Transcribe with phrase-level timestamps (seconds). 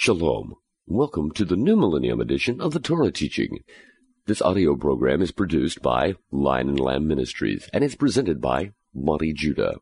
[0.00, 0.54] Shalom.
[0.86, 3.64] Welcome to the New Millennium edition of the Torah teaching.
[4.26, 9.32] This audio program is produced by Lion and Lamb Ministries and is presented by Monte
[9.32, 9.78] Judah.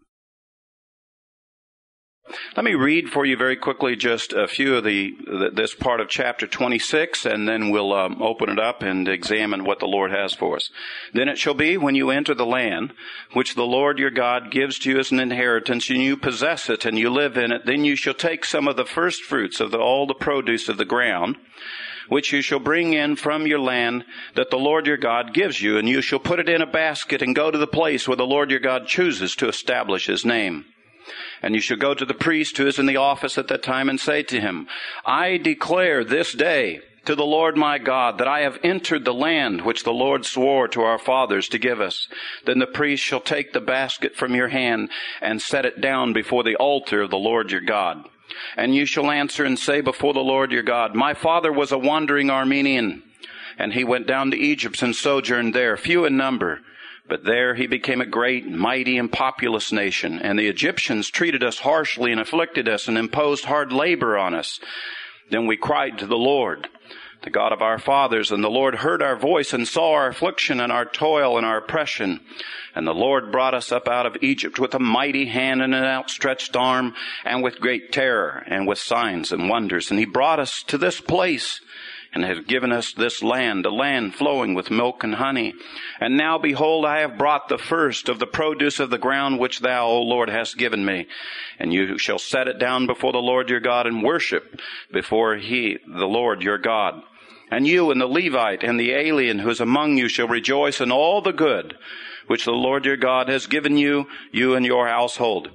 [2.56, 5.14] Let me read for you very quickly just a few of the
[5.52, 9.78] this part of chapter 26, and then we'll um, open it up and examine what
[9.78, 10.70] the Lord has for us.
[11.12, 12.94] Then it shall be when you enter the land
[13.34, 16.86] which the Lord your God gives to you as an inheritance, and you possess it,
[16.86, 17.66] and you live in it.
[17.66, 20.78] Then you shall take some of the first fruits of the, all the produce of
[20.78, 21.36] the ground
[22.08, 24.02] which you shall bring in from your land
[24.34, 27.20] that the Lord your God gives you, and you shall put it in a basket
[27.20, 30.64] and go to the place where the Lord your God chooses to establish his name.
[31.42, 33.88] And you shall go to the priest who is in the office at that time
[33.88, 34.66] and say to him,
[35.04, 39.62] I declare this day to the Lord my God that I have entered the land
[39.62, 42.08] which the Lord swore to our fathers to give us.
[42.44, 46.42] Then the priest shall take the basket from your hand and set it down before
[46.42, 48.04] the altar of the Lord your God.
[48.56, 51.78] And you shall answer and say before the Lord your God, My father was a
[51.78, 53.02] wandering Aramean,
[53.56, 56.60] and he went down to Egypt and sojourned there, few in number
[57.08, 61.58] but there he became a great, mighty, and populous nation, and the Egyptians treated us
[61.58, 64.58] harshly and afflicted us and imposed hard labor on us.
[65.30, 66.68] Then we cried to the Lord,
[67.22, 70.60] the God of our fathers, and the Lord heard our voice and saw our affliction
[70.60, 72.20] and our toil and our oppression.
[72.74, 75.84] And the Lord brought us up out of Egypt with a mighty hand and an
[75.84, 79.90] outstretched arm and with great terror and with signs and wonders.
[79.90, 81.60] And he brought us to this place
[82.16, 85.52] and has given us this land, a land flowing with milk and honey.
[86.00, 89.60] And now behold, I have brought the first of the produce of the ground which
[89.60, 91.08] thou, O Lord, hast given me.
[91.58, 94.58] And you shall set it down before the Lord your God and worship
[94.90, 97.02] before he, the Lord your God.
[97.50, 100.90] And you and the Levite and the alien who is among you shall rejoice in
[100.90, 101.76] all the good
[102.28, 105.50] which the Lord your God has given you, you and your household.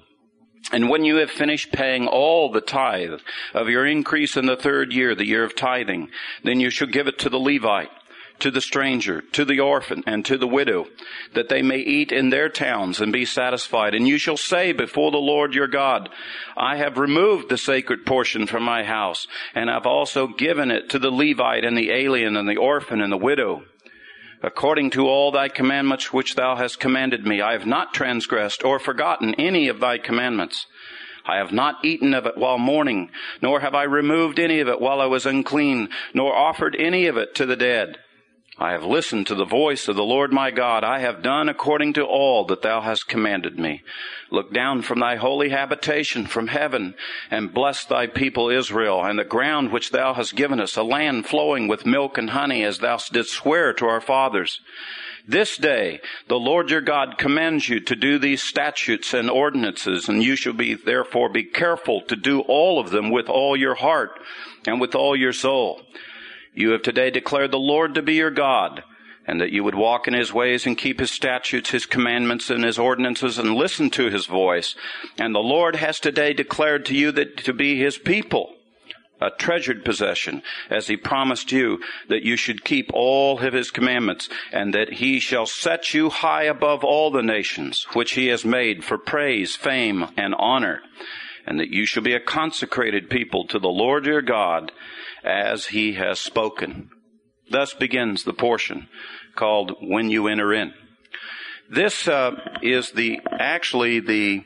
[0.72, 3.20] And when you have finished paying all the tithe
[3.54, 6.10] of your increase in the third year, the year of tithing,
[6.44, 7.90] then you shall give it to the Levite,
[8.40, 10.88] to the stranger, to the orphan, and to the widow,
[11.34, 13.94] that they may eat in their towns and be satisfied.
[13.94, 16.10] And you shall say before the Lord your God,
[16.56, 21.00] I have removed the sacred portion from my house, and I've also given it to
[21.00, 23.64] the Levite and the alien and the orphan and the widow
[24.44, 27.42] according to all thy commandments which thou hast commanded me.
[27.42, 30.68] I have not transgressed or forgotten any of thy commandments.
[31.26, 34.82] I have not eaten of it while mourning, nor have I removed any of it
[34.82, 38.00] while I was unclean, nor offered any of it to the dead.
[38.62, 40.84] I have listened to the voice of the Lord my God.
[40.84, 43.82] I have done according to all that thou hast commanded me.
[44.30, 46.94] Look down from thy holy habitation from heaven
[47.32, 51.26] and bless thy people Israel and the ground which thou hast given us, a land
[51.26, 54.60] flowing with milk and honey as thou didst swear to our fathers.
[55.28, 60.22] This day the Lord your God commands you to do these statutes and ordinances, and
[60.22, 64.20] you shall be therefore be careful to do all of them with all your heart
[64.68, 65.82] and with all your soul
[66.54, 68.84] you have today declared the Lord to be your God,
[69.26, 72.64] and that you would walk in his ways and keep his statutes, his commandments, and
[72.64, 74.76] his ordinances, and listen to his voice.
[75.18, 78.56] And the Lord has today declared to you that to be his people,
[79.22, 81.80] a treasured possession, as he promised you
[82.10, 86.44] that you should keep all of his commandments, and that he shall set you high
[86.44, 90.82] above all the nations, which he has made for praise, fame, and honor
[91.46, 94.72] and that you shall be a consecrated people to the Lord your God
[95.24, 96.90] as he has spoken.
[97.50, 98.88] Thus begins the portion
[99.36, 100.74] called When You Enter In.
[101.70, 104.44] This uh, is the actually the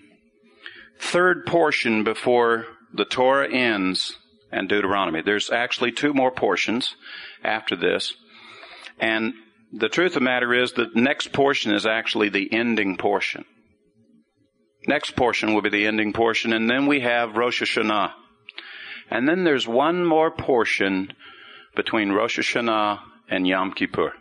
[1.00, 4.18] third portion before the Torah ends
[4.52, 5.22] and Deuteronomy.
[5.22, 6.96] There's actually two more portions
[7.44, 8.14] after this.
[9.00, 9.34] And
[9.74, 13.46] the truth of the matter is the next portion is actually the ending portion.
[14.88, 18.14] Next portion will be the ending portion, and then we have Rosh Hashanah.
[19.10, 21.14] And then there's one more portion
[21.76, 23.00] between Rosh Hashanah
[23.30, 24.14] and Yom Kippur,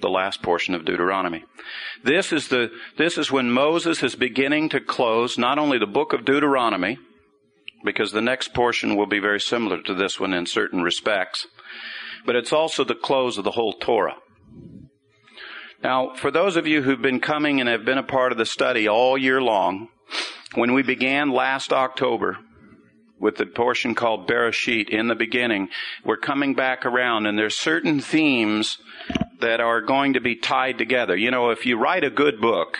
[0.00, 1.44] the last portion of Deuteronomy.
[2.02, 6.12] This is the, this is when Moses is beginning to close not only the book
[6.12, 6.98] of Deuteronomy,
[7.84, 11.46] because the next portion will be very similar to this one in certain respects,
[12.26, 14.16] but it's also the close of the whole Torah.
[15.82, 18.46] Now, for those of you who've been coming and have been a part of the
[18.46, 19.88] study all year long,
[20.54, 22.38] when we began last October
[23.20, 25.68] with the portion called Bereshit in the beginning,
[26.04, 28.78] we're coming back around and there's certain themes
[29.40, 31.16] that are going to be tied together.
[31.16, 32.78] You know, if you write a good book,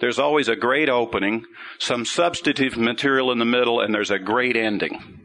[0.00, 1.44] there's always a great opening,
[1.78, 5.20] some substantive material in the middle, and there's a great ending.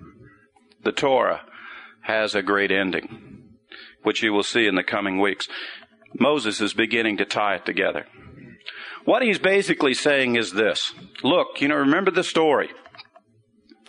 [0.83, 1.41] The Torah
[2.01, 3.43] has a great ending,
[4.03, 5.47] which you will see in the coming weeks.
[6.19, 8.05] Moses is beginning to tie it together.
[9.05, 10.93] What he's basically saying is this.
[11.23, 12.69] Look, you know, remember the story.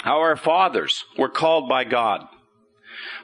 [0.02, 2.26] How our fathers were called by God.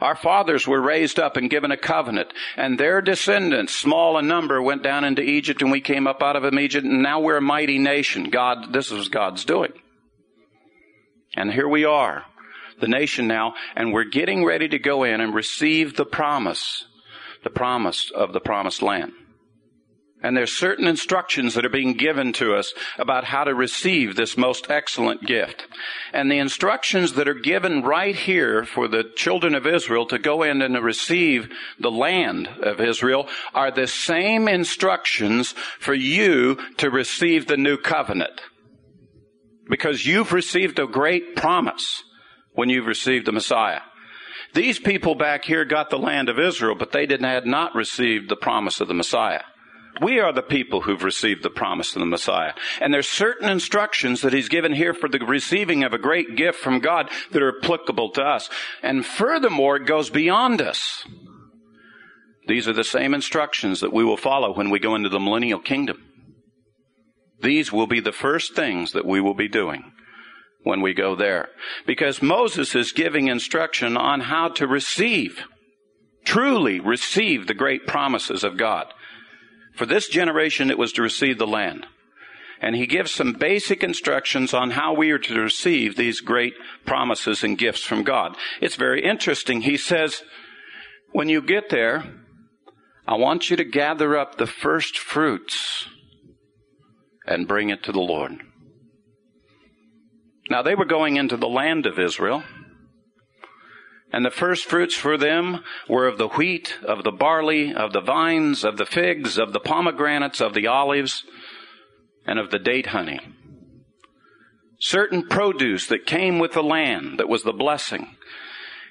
[0.00, 4.62] Our fathers were raised up and given a covenant, and their descendants, small in number,
[4.62, 7.42] went down into Egypt, and we came up out of Egypt, and now we're a
[7.42, 8.30] mighty nation.
[8.30, 9.72] God, this is God's doing.
[11.36, 12.24] And here we are,
[12.80, 16.84] the nation now, and we're getting ready to go in and receive the promise,
[17.42, 19.12] the promise of the promised land.
[20.20, 24.36] And there's certain instructions that are being given to us about how to receive this
[24.36, 25.66] most excellent gift.
[26.12, 30.42] And the instructions that are given right here for the children of Israel to go
[30.42, 31.48] in and receive
[31.78, 38.40] the land of Israel are the same instructions for you to receive the new covenant.
[39.70, 42.02] Because you've received a great promise
[42.54, 43.82] when you've received the Messiah.
[44.54, 48.28] These people back here got the land of Israel, but they didn't, had not received
[48.28, 49.42] the promise of the Messiah.
[50.00, 52.52] We are the people who've received the promise of the Messiah.
[52.80, 56.58] And there's certain instructions that he's given here for the receiving of a great gift
[56.58, 58.48] from God that are applicable to us.
[58.82, 61.04] And furthermore, it goes beyond us.
[62.46, 65.60] These are the same instructions that we will follow when we go into the millennial
[65.60, 66.02] kingdom.
[67.40, 69.92] These will be the first things that we will be doing
[70.62, 71.48] when we go there.
[71.86, 75.44] Because Moses is giving instruction on how to receive,
[76.24, 78.92] truly receive the great promises of God.
[79.78, 81.86] For this generation, it was to receive the land.
[82.60, 86.54] And he gives some basic instructions on how we are to receive these great
[86.84, 88.36] promises and gifts from God.
[88.60, 89.60] It's very interesting.
[89.60, 90.24] He says,
[91.12, 92.12] when you get there,
[93.06, 95.86] I want you to gather up the first fruits
[97.24, 98.32] and bring it to the Lord.
[100.50, 102.42] Now they were going into the land of Israel.
[104.10, 108.00] And the first fruits for them were of the wheat, of the barley, of the
[108.00, 111.24] vines, of the figs, of the pomegranates, of the olives,
[112.26, 113.20] and of the date honey.
[114.80, 118.16] Certain produce that came with the land, that was the blessing.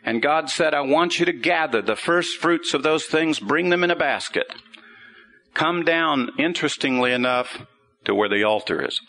[0.04, 3.70] And God said, I want you to gather the first fruits of those things, bring
[3.70, 4.54] them in a basket.
[5.54, 7.66] Come down, interestingly enough,
[8.06, 9.02] to where the altar is.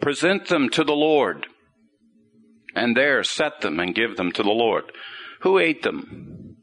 [0.00, 1.46] Present them to the Lord
[2.78, 4.84] and there set them and give them to the Lord.
[5.40, 6.56] Who ate them?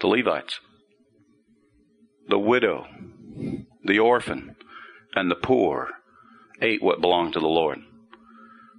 [0.00, 0.60] The Levites.
[2.28, 2.86] The widow,
[3.84, 4.54] the orphan,
[5.14, 5.88] and the poor
[6.62, 7.80] ate what belonged to the Lord.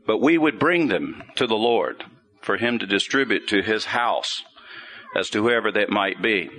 [0.07, 2.03] But we would bring them to the Lord
[2.41, 4.43] for him to distribute to his house
[5.15, 6.49] as to whoever that might be.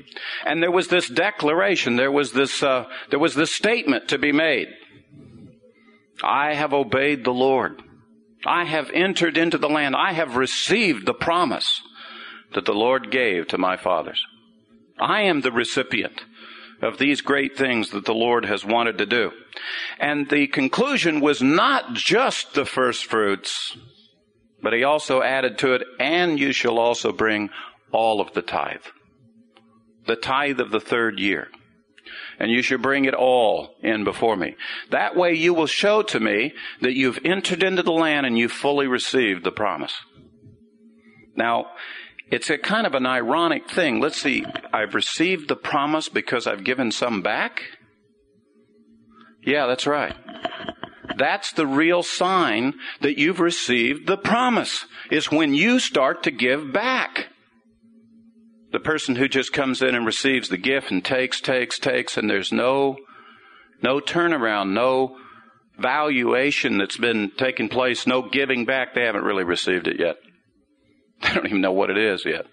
[0.45, 4.33] And there was this declaration, there was this, uh, there was this statement to be
[4.33, 4.69] made.
[6.23, 7.83] I have obeyed the Lord.
[8.47, 9.95] I have entered into the land.
[9.95, 11.81] I have received the promise
[12.55, 14.25] that the Lord gave to my fathers.
[14.99, 16.25] I am the recipient
[16.81, 19.31] of these great things that the Lord has wanted to do.
[20.01, 23.77] And the conclusion was not just the first fruits,
[24.61, 27.51] but he also added to it, and you shall also bring
[27.93, 28.85] all of the tithe.
[30.07, 31.49] The tithe of the third year
[32.39, 34.57] and you shall bring it all in before me.
[34.91, 38.53] That way you will show to me that you've entered into the land and you've
[38.53, 39.95] fully received the promise.
[41.37, 41.67] Now,
[42.31, 44.01] it's a kind of an ironic thing.
[44.01, 47.63] Let's see, I've received the promise because I've given some back?
[49.45, 50.15] Yeah, that's right.
[51.19, 56.73] That's the real sign that you've received the promise, is when you start to give
[56.73, 57.29] back.
[58.73, 62.29] The person who just comes in and receives the gift and takes, takes, takes, and
[62.29, 62.97] there's no,
[63.83, 65.19] no turnaround, no
[65.79, 70.17] valuation that's been taking place, no giving back, they haven't really received it yet.
[71.23, 72.47] They don't even know what it is yet.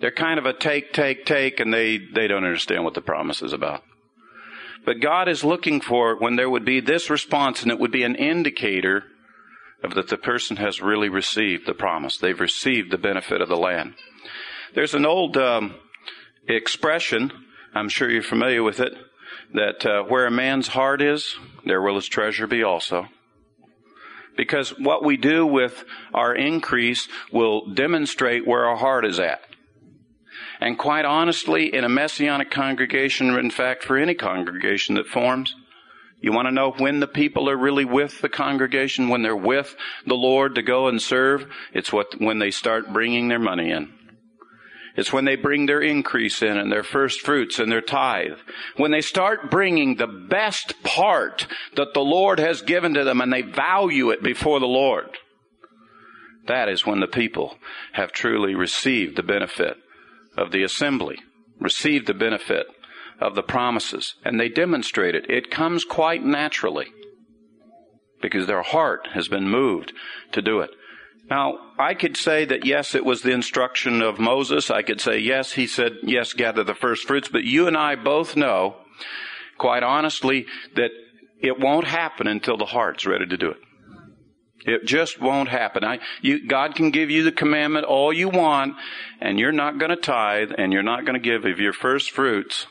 [0.00, 3.42] They're kind of a take, take, take, and they, they don't understand what the promise
[3.42, 3.84] is about.
[4.84, 8.02] But God is looking for when there would be this response, and it would be
[8.02, 9.04] an indicator
[9.84, 12.16] of that the person has really received the promise.
[12.16, 13.94] They've received the benefit of the land.
[14.72, 15.74] There's an old um,
[16.48, 17.32] expression,
[17.74, 18.94] I'm sure you're familiar with it,
[19.52, 23.06] that uh, where a man's heart is, there will his treasure be also.
[24.36, 29.40] Because what we do with our increase will demonstrate where our heart is at.
[30.60, 35.54] And quite honestly, in a messianic congregation, in fact for any congregation that forms,
[36.20, 39.76] you want to know when the people are really with the congregation, when they're with
[40.06, 41.46] the Lord to go and serve?
[41.74, 43.92] It's what, when they start bringing their money in.
[44.96, 48.38] It's when they bring their increase in and their first fruits and their tithe.
[48.76, 53.32] When they start bringing the best part that the Lord has given to them and
[53.32, 55.18] they value it before the Lord.
[56.46, 57.56] That is when the people
[57.92, 59.76] have truly received the benefit
[60.36, 61.18] of the assembly,
[61.58, 62.66] received the benefit
[63.20, 65.28] of the promises, and they demonstrate it.
[65.30, 66.88] It comes quite naturally
[68.20, 69.92] because their heart has been moved
[70.32, 70.70] to do it.
[71.30, 74.70] Now, I could say that yes, it was the instruction of Moses.
[74.70, 77.28] I could say yes, he said, yes, gather the first fruits.
[77.28, 78.76] But you and I both know,
[79.56, 80.90] quite honestly, that
[81.40, 83.56] it won't happen until the heart's ready to do it.
[84.66, 85.84] It just won't happen.
[85.84, 88.74] I, you, God can give you the commandment all you want,
[89.20, 92.10] and you're not going to tithe, and you're not going to give of your first
[92.10, 92.66] fruits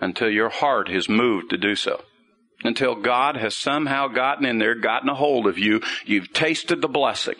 [0.00, 2.02] until your heart is moved to do so.
[2.64, 6.88] Until God has somehow gotten in there, gotten a hold of you, you've tasted the
[6.88, 7.36] blessing.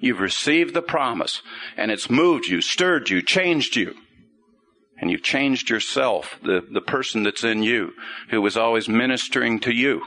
[0.00, 1.42] You've received the promise,
[1.76, 3.94] and it's moved you, stirred you, changed you.
[4.98, 7.92] And you've changed yourself, the, the person that's in you,
[8.30, 10.02] who was always ministering to you.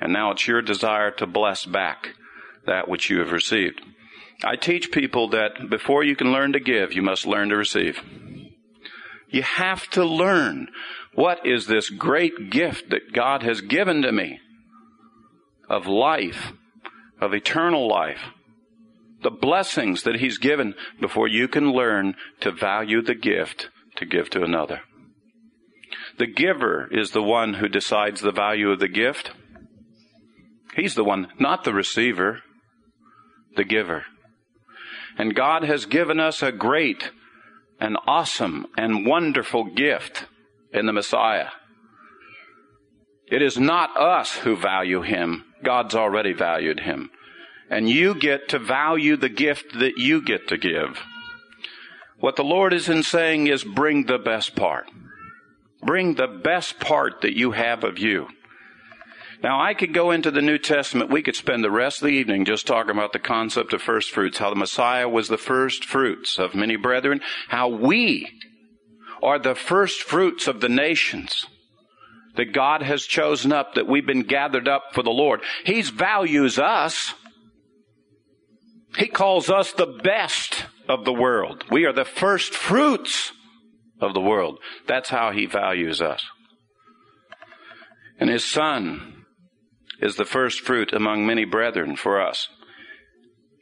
[0.00, 2.10] And now it's your desire to bless back
[2.66, 3.80] that which you have received.
[4.44, 8.00] I teach people that before you can learn to give, you must learn to receive.
[9.30, 10.68] You have to learn
[11.14, 14.38] what is this great gift that God has given to me
[15.68, 16.52] of life,
[17.20, 18.20] of eternal life,
[19.22, 24.30] the blessings that He's given before you can learn to value the gift to give
[24.30, 24.80] to another.
[26.18, 29.32] The giver is the one who decides the value of the gift.
[30.74, 32.42] He's the one, not the receiver,
[33.56, 34.04] the giver.
[35.16, 37.10] And God has given us a great
[37.80, 40.26] and awesome and wonderful gift
[40.72, 41.48] in the Messiah.
[43.30, 45.44] It is not us who value him.
[45.64, 47.10] God's already valued him.
[47.70, 51.02] And you get to value the gift that you get to give.
[52.18, 54.90] What the Lord is in saying is bring the best part.
[55.82, 58.28] Bring the best part that you have of you.
[59.42, 61.10] Now, I could go into the New Testament.
[61.10, 64.10] We could spend the rest of the evening just talking about the concept of first
[64.10, 68.28] fruits, how the Messiah was the first fruits of many brethren, how we
[69.22, 71.46] are the first fruits of the nations
[72.34, 75.40] that God has chosen up, that we've been gathered up for the Lord.
[75.64, 77.14] He values us.
[78.96, 81.64] He calls us the best of the world.
[81.70, 83.32] We are the first fruits
[84.00, 84.58] of the world.
[84.86, 86.24] That's how he values us.
[88.18, 89.24] And his son
[90.00, 92.48] is the first fruit among many brethren for us.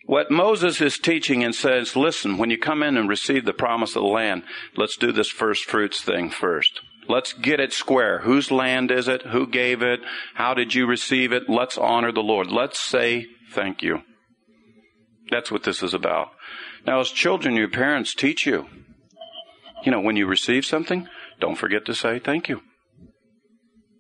[0.07, 3.97] What Moses is teaching and says, listen, when you come in and receive the promise
[3.97, 4.45] of the land,
[4.77, 6.81] let's do this first fruits thing first.
[7.09, 8.21] Let's get it square.
[8.21, 9.23] Whose land is it?
[9.23, 10.01] Who gave it?
[10.35, 11.49] How did you receive it?
[11.49, 12.53] Let's honor the Lord.
[12.53, 14.03] Let's say thank you.
[15.31, 16.29] That's what this is about.
[16.87, 18.67] Now, as children, your parents teach you.
[19.85, 21.09] You know, when you receive something,
[21.41, 22.63] don't forget to say thank you.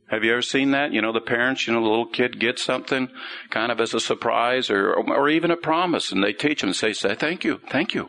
[0.09, 0.93] Have you ever seen that?
[0.93, 3.09] You know, the parents, you know, the little kid gets something
[3.51, 6.93] kind of as a surprise or, or even a promise, and they teach them say,
[6.93, 8.09] say thank you, thank you.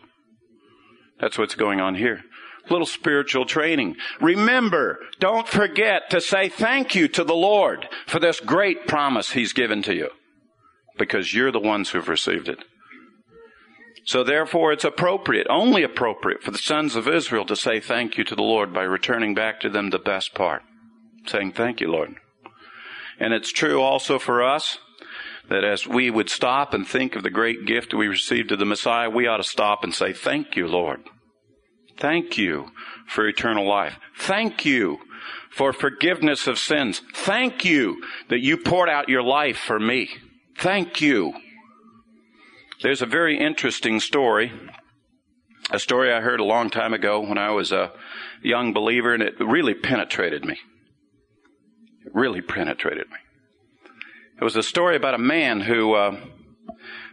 [1.20, 2.22] That's what's going on here.
[2.70, 3.96] Little spiritual training.
[4.22, 9.54] Remember, don't forget to say thank you to the Lord for this great promise He's
[9.54, 10.10] given to you.
[11.00, 12.64] Because you're the ones who've received it.
[14.08, 18.24] So therefore it's appropriate, only appropriate for the sons of Israel to say thank you
[18.24, 20.64] to the Lord by returning back to them the best part.
[21.26, 22.16] Saying thank you, Lord.
[23.20, 24.78] And it's true also for us
[25.50, 28.66] that as we would stop and think of the great gift we received of the
[28.66, 31.02] Messiah, we ought to stop and say, thank you, Lord.
[31.98, 32.70] Thank you
[33.08, 33.98] for eternal life.
[34.18, 35.00] Thank you
[35.52, 37.02] for forgiveness of sins.
[37.14, 40.10] Thank you that you poured out your life for me.
[40.58, 41.34] Thank you
[42.82, 44.52] there's a very interesting story,
[45.72, 47.92] a story I heard a long time ago when I was a
[48.44, 50.60] young believer, and it really penetrated me.
[52.06, 53.18] It really penetrated me.
[54.40, 56.20] It was a story about a man who uh,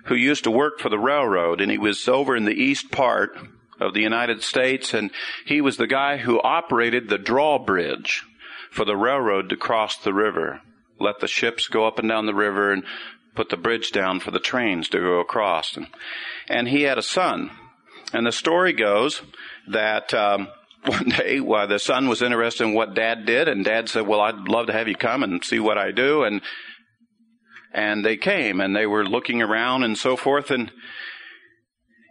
[0.05, 3.37] who used to work for the railroad, and he was over in the east part
[3.81, 5.11] of the United States, and
[5.47, 8.23] he was the guy who operated the drawbridge
[8.71, 10.61] for the railroad to cross the river,
[11.01, 12.85] let the ships go up and down the river, and
[13.35, 15.77] put the bridge down for the trains to go across.
[15.77, 15.89] And,
[16.49, 17.51] and he had a son.
[18.13, 19.23] And the story goes
[19.69, 20.49] that um,
[20.87, 24.49] one day the son was interested in what dad did, and dad said, "Well, I'd
[24.49, 26.43] love to have you come and see what I do." And
[27.73, 30.71] and they came, and they were looking around and so forth, and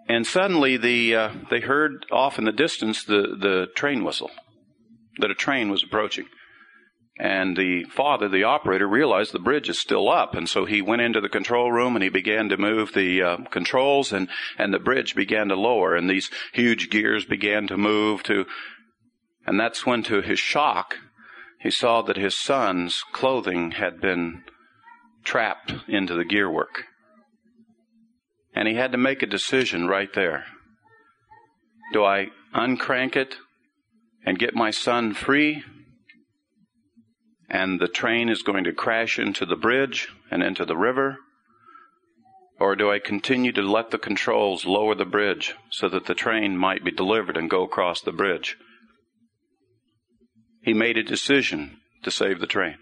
[0.10, 4.32] and suddenly the uh, they heard off in the distance the the train whistle
[5.20, 6.26] that a train was approaching.
[7.20, 10.34] And the father, the operator, realized the bridge is still up.
[10.34, 13.38] And so he went into the control room and he began to move the uh,
[13.52, 14.28] controls and,
[14.58, 18.46] and the bridge began to lower and these huge gears began to move to,
[19.46, 20.96] and that's when to his shock,
[21.60, 24.44] he saw that his son's clothing had been
[25.24, 26.86] trapped into the gearwork.
[28.56, 30.46] And he had to make a decision right there.
[31.94, 33.38] Do I uncrank it
[34.26, 35.64] and get my son free?
[37.54, 41.18] And the train is going to crash into the bridge and into the river?
[42.60, 46.58] Or do I continue to let the controls lower the bridge so that the train
[46.58, 48.58] might be delivered and go across the bridge?
[50.64, 52.78] He made a decision to save the train.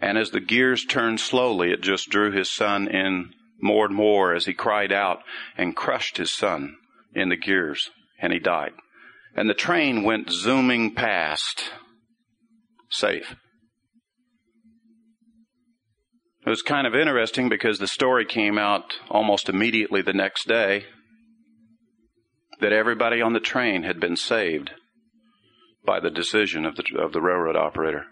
[0.00, 4.34] And as the gears turned slowly, it just drew his son in more and more
[4.34, 5.20] as he cried out
[5.56, 6.76] and crushed his son
[7.14, 8.72] in the gears, and he died.
[9.36, 11.70] And the train went zooming past,
[12.90, 13.36] safe.
[16.44, 20.86] It was kind of interesting because the story came out almost immediately the next day
[22.60, 24.70] that everybody on the train had been saved
[25.84, 28.06] by the decision of the, of the railroad operator.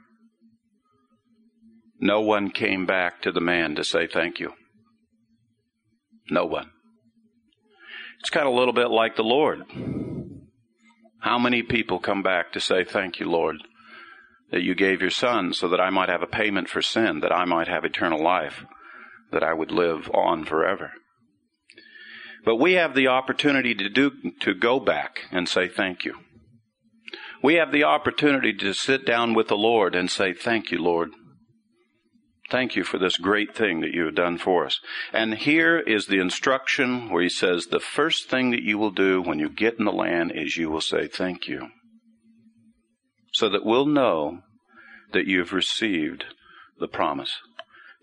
[2.00, 4.52] No one came back to the man to say thank you.
[6.30, 6.70] No one.
[8.20, 9.62] It's kind of a little bit like the Lord.
[11.20, 13.56] How many people come back to say thank you, Lord,
[14.50, 17.32] that you gave your son so that I might have a payment for sin, that
[17.32, 18.64] I might have eternal life,
[19.30, 20.92] that I would live on forever?
[22.44, 26.14] But we have the opportunity to do, to go back and say thank you.
[27.42, 31.10] We have the opportunity to sit down with the Lord and say, thank you, Lord.
[32.50, 34.80] Thank you for this great thing that you have done for us.
[35.12, 39.20] And here is the instruction where he says, the first thing that you will do
[39.20, 41.68] when you get in the land is you will say, thank you.
[43.38, 44.40] So that we'll know
[45.12, 46.24] that you've received
[46.80, 47.38] the promise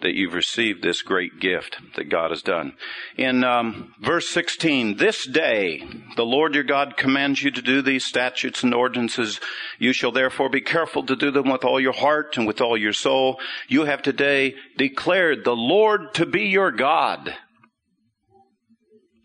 [0.02, 2.72] that you've received this great gift that God has done.
[3.18, 5.84] In um, verse 16, this day
[6.16, 9.42] the Lord your God commands you to do these statutes and ordinances.
[9.78, 12.78] You shall therefore be careful to do them with all your heart and with all
[12.78, 13.38] your soul.
[13.68, 17.36] You have today declared the Lord to be your God.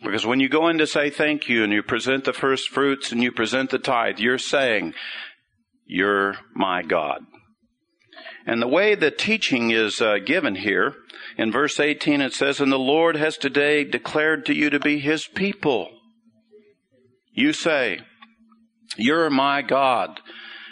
[0.02, 3.12] Because when you go in to say thank you and you present the first fruits
[3.12, 4.94] and you present the tithe, you're saying,
[5.90, 7.26] you're my God.
[8.46, 10.94] And the way the teaching is uh, given here,
[11.36, 15.00] in verse 18 it says, And the Lord has today declared to you to be
[15.00, 15.90] his people.
[17.32, 18.00] You say,
[18.96, 20.20] You're my God.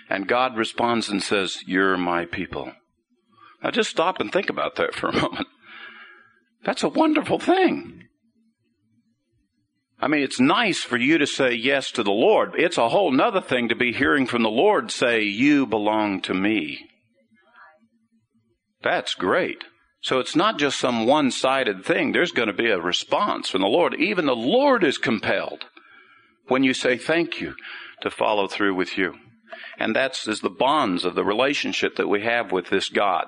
[0.08, 2.72] And God responds and says, You're my people.
[3.62, 5.48] Now just stop and think about that for a moment.
[6.64, 8.07] That's a wonderful thing.
[10.00, 12.52] I mean, it's nice for you to say yes to the Lord.
[12.56, 16.34] It's a whole nother thing to be hearing from the Lord say, You belong to
[16.34, 16.88] me.
[18.82, 19.64] That's great.
[20.00, 22.12] So it's not just some one sided thing.
[22.12, 23.96] There's going to be a response from the Lord.
[23.98, 25.64] Even the Lord is compelled
[26.46, 27.54] when you say thank you
[28.02, 29.14] to follow through with you.
[29.78, 33.26] And that's is the bonds of the relationship that we have with this God.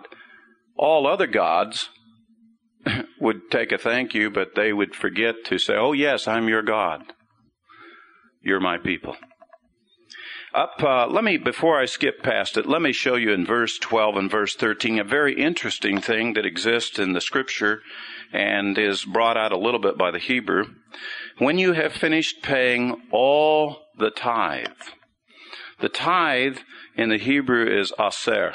[0.76, 1.88] All other gods
[3.20, 6.62] would take a thank you, but they would forget to say, Oh yes, I'm your
[6.62, 7.02] God.
[8.42, 9.16] You're my people.
[10.52, 13.78] Up, uh, let me, before I skip past it, let me show you in verse
[13.78, 17.82] 12 and verse 13 a very interesting thing that exists in the scripture
[18.32, 20.64] and is brought out a little bit by the Hebrew.
[21.38, 24.66] When you have finished paying all the tithe,
[25.78, 26.58] the tithe
[26.96, 28.54] in the Hebrew is aser.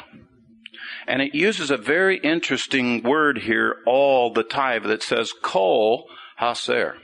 [1.07, 6.07] And it uses a very interesting word here, all the tithe, that says kol
[6.39, 6.95] haser.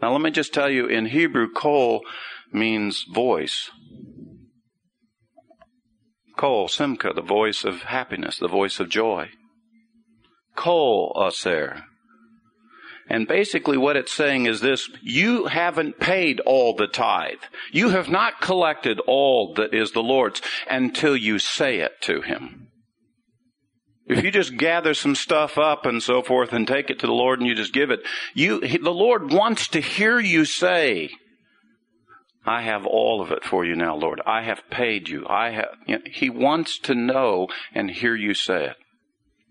[0.00, 2.02] Now let me just tell you, in Hebrew, kol
[2.52, 3.70] means voice.
[6.36, 9.30] Kol, Simcha, the voice of happiness, the voice of joy.
[10.54, 11.84] Kol Aser.
[13.08, 17.42] And basically what it's saying is this, you haven't paid all the tithe.
[17.72, 22.68] You have not collected all that is the Lord's until you say it to Him.
[24.08, 27.12] If you just gather some stuff up and so forth and take it to the
[27.12, 28.00] Lord and you just give it,
[28.34, 31.10] you, the Lord wants to hear you say,
[32.46, 34.22] I have all of it for you now, Lord.
[34.26, 35.26] I have paid you.
[35.28, 38.76] I have, you know, he wants to know and hear you say it.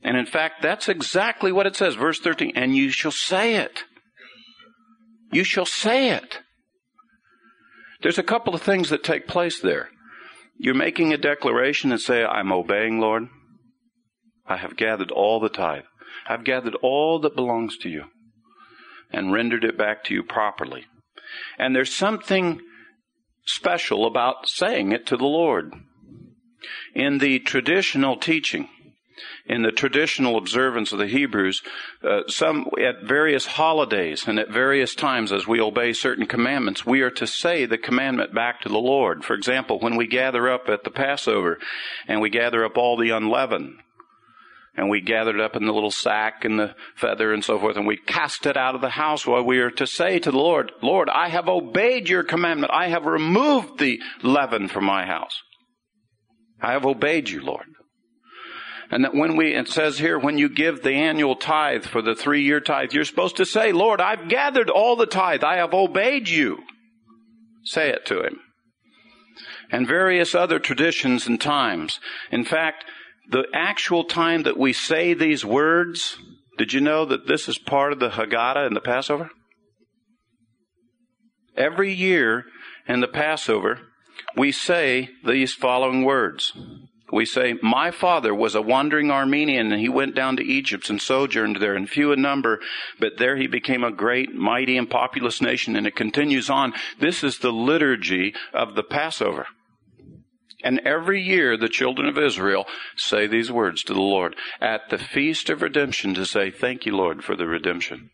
[0.01, 1.93] And in fact, that's exactly what it says.
[1.93, 3.83] Verse 13, and you shall say it.
[5.31, 6.39] You shall say it.
[8.01, 9.89] There's a couple of things that take place there.
[10.57, 13.27] You're making a declaration and say, I'm obeying, Lord.
[14.47, 15.83] I have gathered all the tithe.
[16.27, 18.05] I've gathered all that belongs to you
[19.11, 20.85] and rendered it back to you properly.
[21.57, 22.61] And there's something
[23.45, 25.73] special about saying it to the Lord.
[26.93, 28.67] In the traditional teaching,
[29.45, 31.61] in the traditional observance of the Hebrews,
[32.03, 37.01] uh, some at various holidays and at various times as we obey certain commandments, we
[37.01, 39.23] are to say the commandment back to the Lord.
[39.23, 41.57] For example, when we gather up at the Passover
[42.07, 43.77] and we gather up all the unleavened,
[44.77, 47.87] and we gathered up in the little sack and the feather and so forth, and
[47.87, 50.71] we cast it out of the house while we are to say to the Lord,
[50.83, 52.71] Lord, I have obeyed your commandment.
[52.71, 55.41] I have removed the leaven from my house.
[56.61, 57.65] I have obeyed you, Lord.
[58.91, 62.15] And that when we, it says here, when you give the annual tithe for the
[62.15, 65.43] three year tithe, you're supposed to say, Lord, I've gathered all the tithe.
[65.43, 66.59] I have obeyed you.
[67.63, 68.39] Say it to him.
[69.71, 71.99] And various other traditions and times.
[72.31, 72.85] In fact,
[73.29, 76.17] the actual time that we say these words,
[76.57, 79.29] did you know that this is part of the Haggadah in the Passover?
[81.55, 82.45] Every year
[82.87, 83.79] in the Passover,
[84.35, 86.53] we say these following words.
[87.11, 91.01] We say, My father was a wandering Aramean, and he went down to Egypt and
[91.01, 92.59] sojourned there, and few in number,
[92.99, 96.73] but there he became a great, mighty, and populous nation, and it continues on.
[96.99, 99.47] This is the liturgy of the Passover.
[100.63, 102.65] And every year the children of Israel
[102.95, 106.95] say these words to the Lord at the feast of redemption to say, Thank you,
[106.95, 108.09] Lord, for the redemption.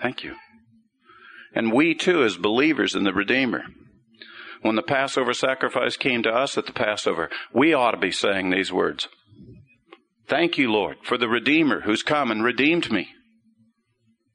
[0.00, 0.34] Thank you.
[1.54, 3.64] And we too, as believers in the Redeemer,
[4.60, 8.50] when the Passover sacrifice came to us at the Passover, we ought to be saying
[8.50, 9.08] these words.
[10.28, 13.08] Thank you, Lord, for the Redeemer who's come and redeemed me.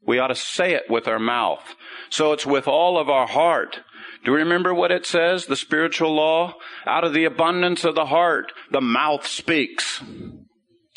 [0.05, 1.75] We ought to say it with our mouth.
[2.09, 3.81] So it's with all of our heart.
[4.23, 5.47] Do you remember what it says?
[5.47, 6.53] The spiritual law?
[6.85, 10.01] Out of the abundance of the heart, the mouth speaks.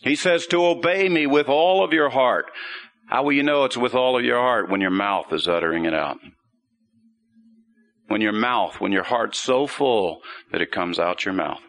[0.03, 2.47] He says to obey me with all of your heart.
[3.09, 5.87] How will you know it's with all of your heart when your mouth is uttering
[5.87, 6.19] it out?
[8.09, 10.21] When your mouth, when your heart's so full
[10.53, 11.61] that it comes out your mouth.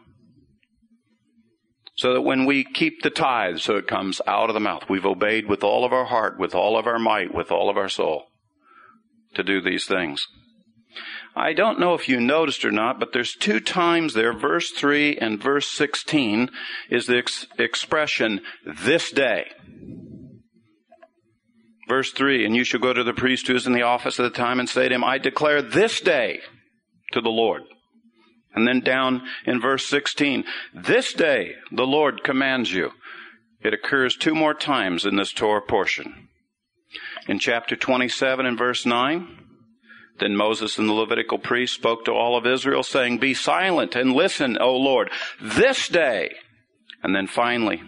[1.98, 4.84] So that when we keep the tithe, so it comes out of the mouth.
[4.90, 7.78] We've obeyed with all of our heart, with all of our might, with all of
[7.78, 8.26] our soul
[9.36, 10.26] to do these things.
[11.36, 15.18] I don't know if you noticed or not, but there's two times there, verse 3
[15.18, 16.50] and verse 16
[16.90, 19.48] is the ex- expression, this day.
[21.90, 24.24] Verse 3, and you shall go to the priest who is in the office at
[24.24, 26.40] the time and say to him, I declare this day
[27.12, 27.64] to the Lord.
[28.56, 32.92] And then down in verse 16, this day the Lord commands you.
[33.62, 36.30] It occurs two more times in this Torah portion.
[37.28, 39.45] In chapter 27 and verse 9,
[40.20, 44.14] then Moses and the Levitical priests spoke to all of Israel saying, Be silent and
[44.14, 45.10] listen, O Lord,
[45.42, 46.32] this day.
[47.04, 47.82] And then finally,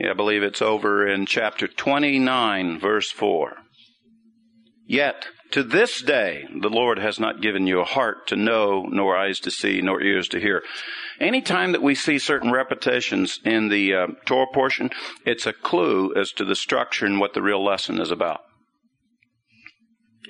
[0.00, 3.54] I believe it's over in chapter 29 verse 4.
[4.86, 9.16] Yet, to this day, the Lord has not given you a heart to know, nor
[9.16, 10.62] eyes to see, nor ears to hear.
[11.20, 14.90] Any time that we see certain repetitions in the uh, Torah portion,
[15.24, 18.40] it's a clue as to the structure and what the real lesson is about.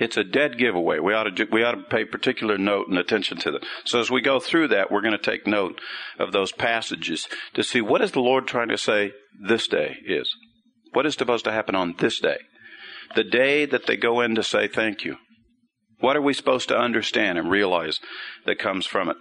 [0.01, 0.99] It's a dead giveaway.
[0.99, 3.65] We ought to we ought to pay particular note and attention to that.
[3.85, 5.81] So as we go through that, we're going to take note
[6.19, 10.33] of those passages to see what is the Lord trying to say this day is.
[10.93, 12.39] What is supposed to happen on this day?
[13.15, 15.17] The day that they go in to say thank you.
[16.01, 17.99] What are we supposed to understand and realize
[18.47, 19.17] that comes from it?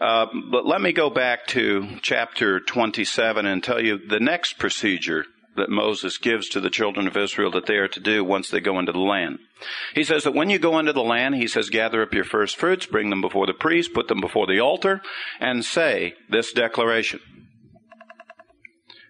[0.00, 5.24] Uh, but let me go back to chapter 27 and tell you the next procedure
[5.58, 8.60] that Moses gives to the children of Israel that they are to do once they
[8.60, 9.38] go into the land.
[9.94, 12.56] He says that when you go into the land, he says, gather up your first
[12.56, 15.02] fruits, bring them before the priest, put them before the altar,
[15.40, 17.20] and say this declaration.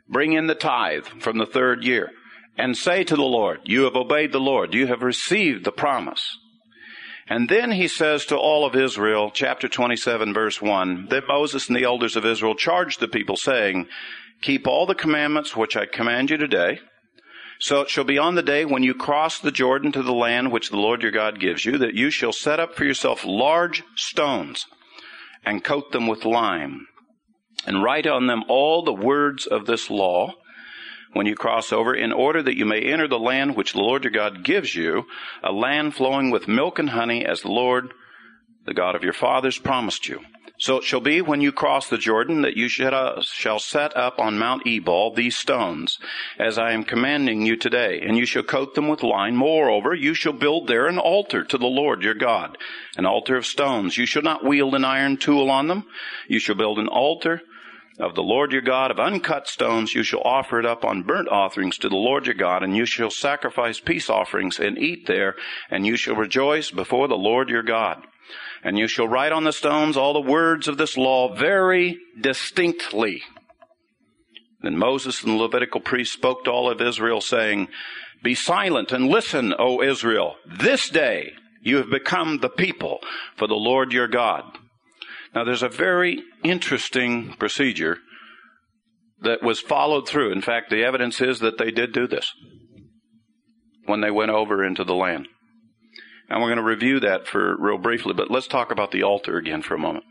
[0.09, 2.11] Bring in the tithe from the third year,
[2.57, 6.39] and say to the Lord, you have obeyed the Lord, you have received the promise.
[7.31, 11.77] And then he says to all of Israel, chapter 27 verse 1, that Moses and
[11.77, 13.87] the elders of Israel charged the people saying,
[14.43, 16.81] keep all the commandments which I command you today.
[17.61, 20.53] So it shall be on the day when you cross the Jordan to the land
[20.53, 23.83] which the Lord your God gives you, that you shall set up for yourself large
[23.97, 24.67] stones
[25.45, 26.87] and coat them with lime
[27.67, 30.33] and write on them all the words of this law
[31.13, 34.05] when you cross over, in order that you may enter the land which the Lord
[34.05, 35.07] your God gives you,
[35.43, 37.93] a land flowing with milk and honey, as the Lord,
[38.67, 40.21] the God of your fathers, promised you.
[40.61, 44.39] So it shall be when you cross the Jordan that you shall set up on
[44.39, 45.99] Mount Ebal these stones,
[46.37, 49.37] as I am commanding you today, and you shall coat them with lime.
[49.37, 52.59] Moreover, you shall build there an altar to the Lord your God,
[52.97, 53.97] an altar of stones.
[53.97, 55.85] You shall not wield an iron tool on them.
[56.27, 57.41] You shall build an altar
[58.01, 59.95] of the Lord your God of uncut stones.
[59.95, 62.85] You shall offer it up on burnt offerings to the Lord your God, and you
[62.85, 65.37] shall sacrifice peace offerings and eat there,
[65.71, 68.03] and you shall rejoice before the Lord your God.
[68.63, 73.23] And you shall write on the stones all the words of this law very distinctly.
[74.63, 77.69] Then Moses and the Levitical priests spoke to all of Israel, saying,
[78.23, 80.37] Be silent and listen, O Israel.
[80.59, 82.99] This day you have become the people
[83.37, 84.43] for the Lord your God.
[85.35, 87.99] Now there's a very interesting procedure
[89.21, 90.33] that was followed through.
[90.33, 92.33] In fact, the evidence is that they did do this
[93.87, 95.29] when they went over into the land.
[96.29, 99.39] And we're going to review that for real briefly, but let's talk about the altar
[99.39, 100.05] again for a moment.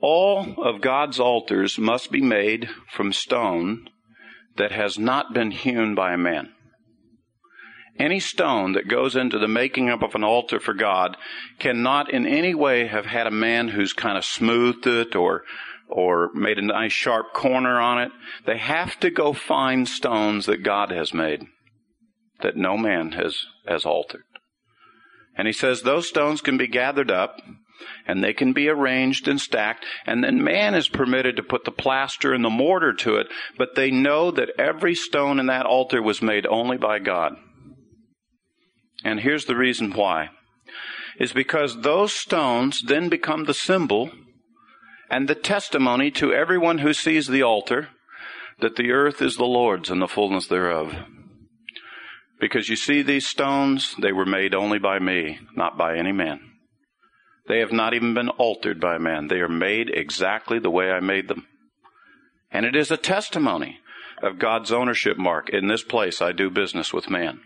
[0.00, 3.88] All of God's altars must be made from stone
[4.56, 6.52] that has not been hewn by a man.
[7.98, 11.16] Any stone that goes into the making up of an altar for God
[11.58, 15.44] cannot in any way have had a man who's kind of smoothed it or
[15.88, 18.10] or made a nice sharp corner on it.
[18.46, 21.44] They have to go find stones that God has made
[22.40, 24.24] that no man has has altered.
[25.36, 27.40] And he says those stones can be gathered up
[28.06, 31.72] and they can be arranged and stacked, and then man is permitted to put the
[31.72, 36.02] plaster and the mortar to it, but they know that every stone in that altar
[36.02, 37.34] was made only by God.
[39.04, 40.30] And here's the reason why.
[41.18, 44.10] Is because those stones then become the symbol
[45.10, 47.88] and the testimony to everyone who sees the altar
[48.60, 50.94] that the earth is the Lord's and the fullness thereof.
[52.42, 56.40] Because you see these stones, they were made only by me, not by any man.
[57.46, 59.28] They have not even been altered by man.
[59.28, 61.46] They are made exactly the way I made them.
[62.50, 63.78] And it is a testimony
[64.24, 65.50] of God's ownership mark.
[65.50, 67.38] In this place I do business with man.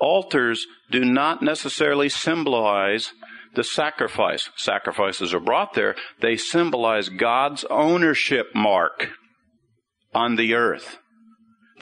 [0.00, 3.12] Altars do not necessarily symbolize
[3.54, 4.48] the sacrifice.
[4.56, 5.96] Sacrifices are brought there.
[6.22, 9.10] They symbolize God's ownership mark
[10.14, 10.96] on the earth.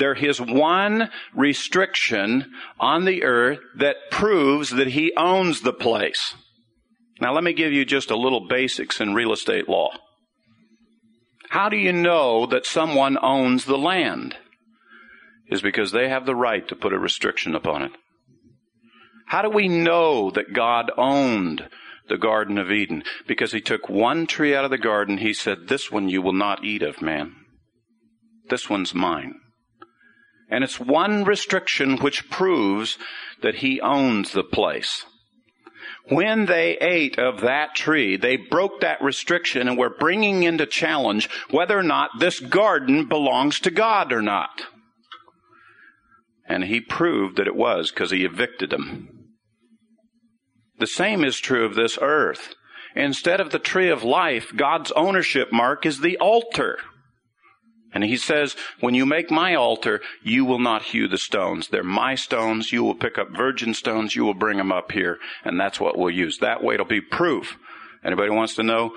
[0.00, 6.34] They're his one restriction on the earth that proves that he owns the place.
[7.20, 9.90] Now let me give you just a little basics in real estate law.
[11.50, 14.36] How do you know that someone owns the land?
[15.50, 17.92] Is because they have the right to put a restriction upon it.
[19.26, 21.68] How do we know that God owned
[22.08, 23.04] the Garden of Eden?
[23.26, 26.32] Because he took one tree out of the garden, he said, This one you will
[26.32, 27.34] not eat of, man.
[28.48, 29.34] This one's mine.
[30.50, 32.98] And it's one restriction which proves
[33.42, 35.04] that he owns the place.
[36.08, 41.30] When they ate of that tree, they broke that restriction and were bringing into challenge
[41.50, 44.62] whether or not this garden belongs to God or not.
[46.46, 49.28] And he proved that it was because he evicted them.
[50.78, 52.54] The same is true of this earth.
[52.96, 56.78] Instead of the tree of life, God's ownership mark is the altar.
[57.92, 61.68] And he says, when you make my altar, you will not hew the stones.
[61.68, 62.72] They're my stones.
[62.72, 64.14] You will pick up virgin stones.
[64.14, 65.18] You will bring them up here.
[65.44, 66.38] And that's what we'll use.
[66.38, 67.56] That way it'll be proof.
[68.04, 68.94] Anybody wants to know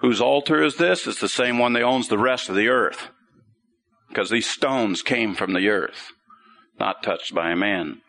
[0.00, 1.06] whose altar is this?
[1.06, 3.08] It's the same one that owns the rest of the earth.
[4.08, 6.12] Because these stones came from the earth,
[6.80, 8.00] not touched by a man.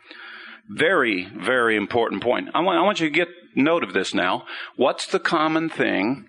[0.70, 2.50] Very, very important point.
[2.54, 4.46] I want, I want you to get note of this now.
[4.78, 6.26] What's the common thing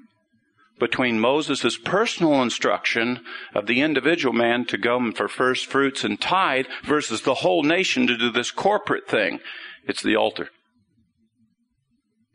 [0.81, 3.21] between Moses' personal instruction
[3.55, 8.09] of the individual man to go for first fruits and tithe versus the whole nation
[8.09, 9.39] to do this corporate thing.
[9.87, 10.49] It's the altar.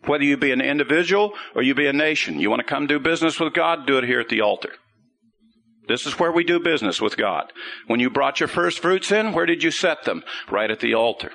[0.05, 2.99] Whether you be an individual or you be a nation, you want to come do
[2.99, 4.69] business with God, do it here at the altar.
[5.87, 7.51] This is where we do business with God.
[7.87, 10.23] When you brought your first fruits in, where did you set them?
[10.49, 11.31] Right at the altar.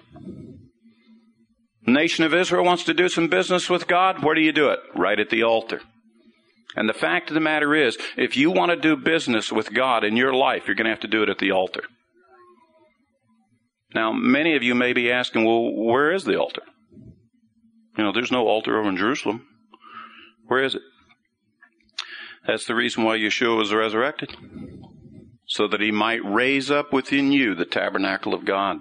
[1.85, 4.68] The nation of Israel wants to do some business with God, where do you do
[4.68, 4.81] it?
[4.94, 5.81] Right at the altar.
[6.76, 10.04] And the fact of the matter is, if you want to do business with God
[10.04, 11.83] in your life, you're going to have to do it at the altar.
[13.92, 16.62] Now, many of you may be asking, well, where is the altar?
[17.98, 19.46] You know, there's no altar over in Jerusalem.
[20.46, 20.83] Where is it?
[22.46, 24.30] That's the reason why Yeshua was resurrected.
[25.46, 28.78] So that he might raise up within you the tabernacle of God.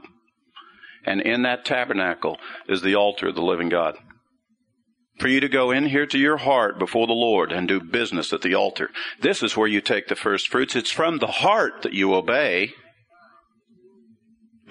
[1.05, 3.97] And in that tabernacle is the altar of the living God
[5.19, 8.31] for you to go in here to your heart before the Lord and do business
[8.31, 8.89] at the altar.
[9.21, 10.75] This is where you take the first fruits.
[10.75, 12.71] It's from the heart that you obey.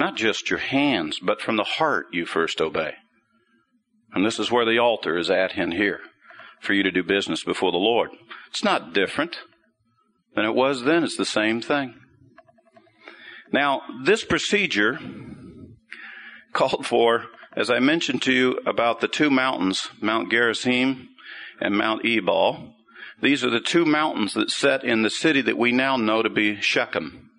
[0.01, 2.95] Not just your hands, but from the heart you first obey.
[4.15, 6.01] And this is where the altar is at in here
[6.61, 8.11] for you to do business before the Lord.
[8.49, 9.39] It's not different
[10.35, 11.05] than it was then.
[11.05, 11.95] It's the same thing.
[13.53, 14.99] Now, this procedure
[16.53, 17.27] called for
[17.59, 21.09] as I mentioned to you about the two mountains, Mount Gerizim
[21.61, 22.73] and Mount Ebal,
[23.21, 26.31] these are the two mountains that set in the city that we now know to
[26.31, 27.31] be Shechem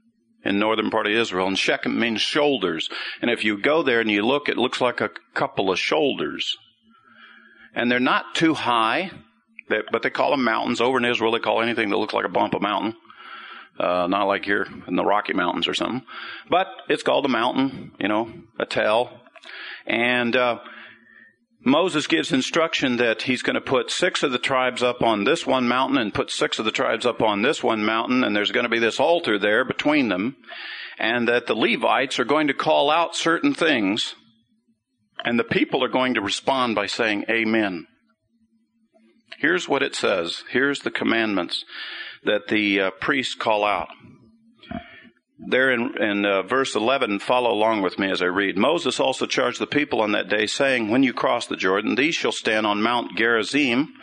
[0.44, 1.48] in northern part of Israel.
[1.48, 2.90] And Shechem means shoulders.
[3.22, 6.58] And if you go there and you look, it looks like a couple of shoulders.
[7.74, 9.12] And they're not too high,
[9.70, 10.82] but they call them mountains.
[10.82, 12.94] Over in Israel, they call anything that looks like a bump a mountain.
[13.80, 16.02] Uh, not like here in the Rocky Mountains or something.
[16.50, 19.19] But it's called a mountain, you know, a tell.
[19.90, 20.60] And uh,
[21.66, 25.46] Moses gives instruction that he's going to put six of the tribes up on this
[25.46, 28.52] one mountain and put six of the tribes up on this one mountain, and there's
[28.52, 30.38] going to be this altar there between them,
[31.00, 34.16] and that the Levites are going to call out certain things,
[35.26, 37.88] and the people are going to respond by saying, Amen.
[39.40, 40.44] Here's what it says.
[40.52, 41.64] Here's the commandments
[42.26, 43.88] that the uh, priests call out.
[45.48, 48.58] There in, in uh, verse 11, follow along with me as I read.
[48.58, 52.14] Moses also charged the people on that day, saying, When you cross the Jordan, these
[52.14, 53.94] shall stand on Mount Gerizim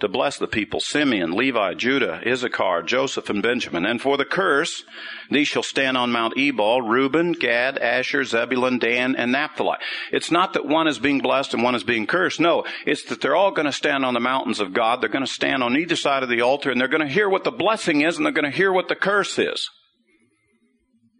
[0.00, 3.86] to bless the people Simeon, Levi, Judah, Issachar, Joseph, and Benjamin.
[3.86, 4.82] And for the curse,
[5.30, 9.78] these shall stand on Mount Ebal, Reuben, Gad, Asher, Zebulun, Dan, and Naphtali.
[10.10, 12.40] It's not that one is being blessed and one is being cursed.
[12.40, 15.00] No, it's that they're all going to stand on the mountains of God.
[15.00, 17.28] They're going to stand on either side of the altar and they're going to hear
[17.28, 19.70] what the blessing is and they're going to hear what the curse is.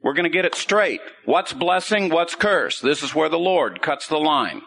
[0.03, 1.01] We're going to get it straight.
[1.25, 2.09] What's blessing?
[2.09, 2.81] What's curse?
[2.81, 4.63] This is where the Lord cuts the line.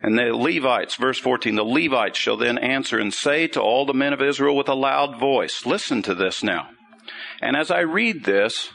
[0.00, 3.94] And the Levites, verse 14, the Levites shall then answer and say to all the
[3.94, 6.68] men of Israel with a loud voice, listen to this now.
[7.40, 8.70] And as I read this,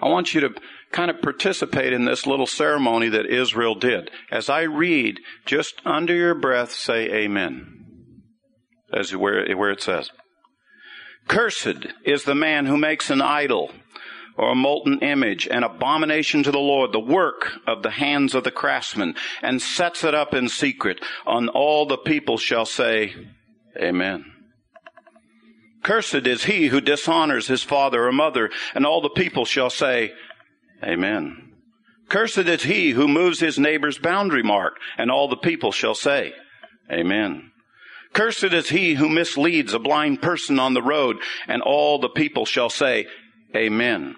[0.00, 0.54] I want you to
[0.90, 4.10] kind of participate in this little ceremony that Israel did.
[4.30, 7.84] As I read, just under your breath say amen.
[8.92, 10.10] As where, where it says.
[11.28, 13.70] Cursed is the man who makes an idol
[14.36, 18.44] or a molten image, an abomination to the Lord, the work of the hands of
[18.44, 21.00] the craftsman, and sets it up in secret.
[21.26, 23.14] On all the people shall say,
[23.76, 24.24] Amen.
[25.82, 30.12] Cursed is he who dishonors his father or mother, and all the people shall say,
[30.82, 31.52] Amen.
[32.08, 36.32] Cursed is he who moves his neighbor's boundary mark, and all the people shall say,
[36.90, 37.50] Amen.
[38.12, 42.46] Cursed is he who misleads a blind person on the road, and all the people
[42.46, 43.06] shall say,
[43.54, 44.16] Amen.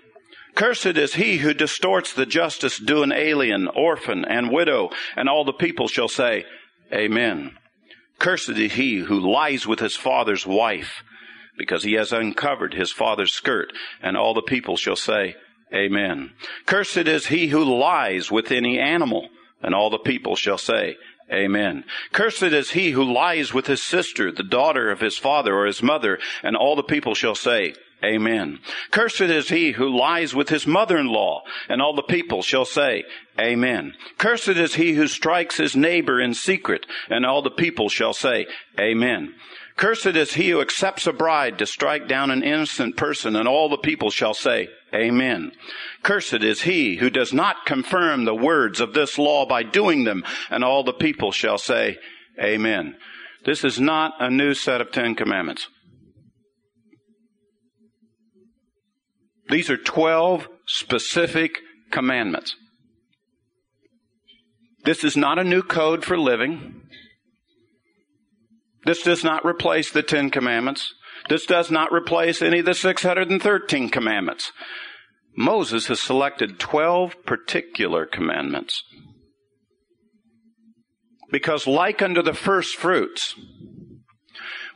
[0.55, 5.44] Cursed is he who distorts the justice due an alien, orphan, and widow, and all
[5.44, 6.44] the people shall say,
[6.92, 7.57] Amen.
[8.18, 11.03] Cursed is he who lies with his father's wife,
[11.57, 13.72] because he has uncovered his father's skirt,
[14.03, 15.35] and all the people shall say,
[15.72, 16.33] Amen.
[16.66, 19.29] Cursed is he who lies with any animal,
[19.62, 20.96] and all the people shall say,
[21.33, 21.85] Amen.
[22.12, 25.83] Cursed is he who lies with his sister, the daughter of his father or his
[25.83, 28.61] mother, and all the people shall say, Amen.
[28.90, 33.05] Cursed is he who lies with his mother-in-law, and all the people shall say,
[33.38, 33.95] Amen.
[34.19, 38.47] Cursed is he who strikes his neighbor in secret, and all the people shall say,
[38.79, 39.35] Amen.
[39.81, 43.71] Cursed is he who accepts a bride to strike down an innocent person, and all
[43.71, 45.53] the people shall say, Amen.
[46.03, 50.23] Cursed is he who does not confirm the words of this law by doing them,
[50.51, 51.97] and all the people shall say,
[52.38, 52.95] Amen.
[53.47, 55.66] This is not a new set of Ten Commandments.
[59.49, 61.59] These are 12 specific
[61.90, 62.55] commandments.
[64.85, 66.83] This is not a new code for living.
[68.85, 70.95] This does not replace the Ten Commandments.
[71.29, 74.53] This does not replace any of the 613 commandments.
[75.37, 78.83] Moses has selected 12 particular commandments.
[81.31, 83.37] Because like unto the first fruits,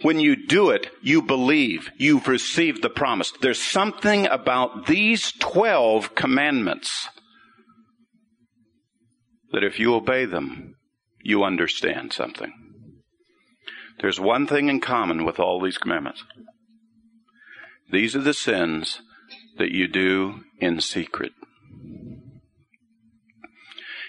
[0.02, 3.32] when you do it, you believe you've received the promise.
[3.40, 7.08] There's something about these 12 commandments
[9.52, 10.74] that if you obey them,
[11.22, 12.52] you understand something.
[14.00, 16.24] There's one thing in common with all these commandments.
[17.90, 19.00] These are the sins
[19.58, 21.32] that you do in secret.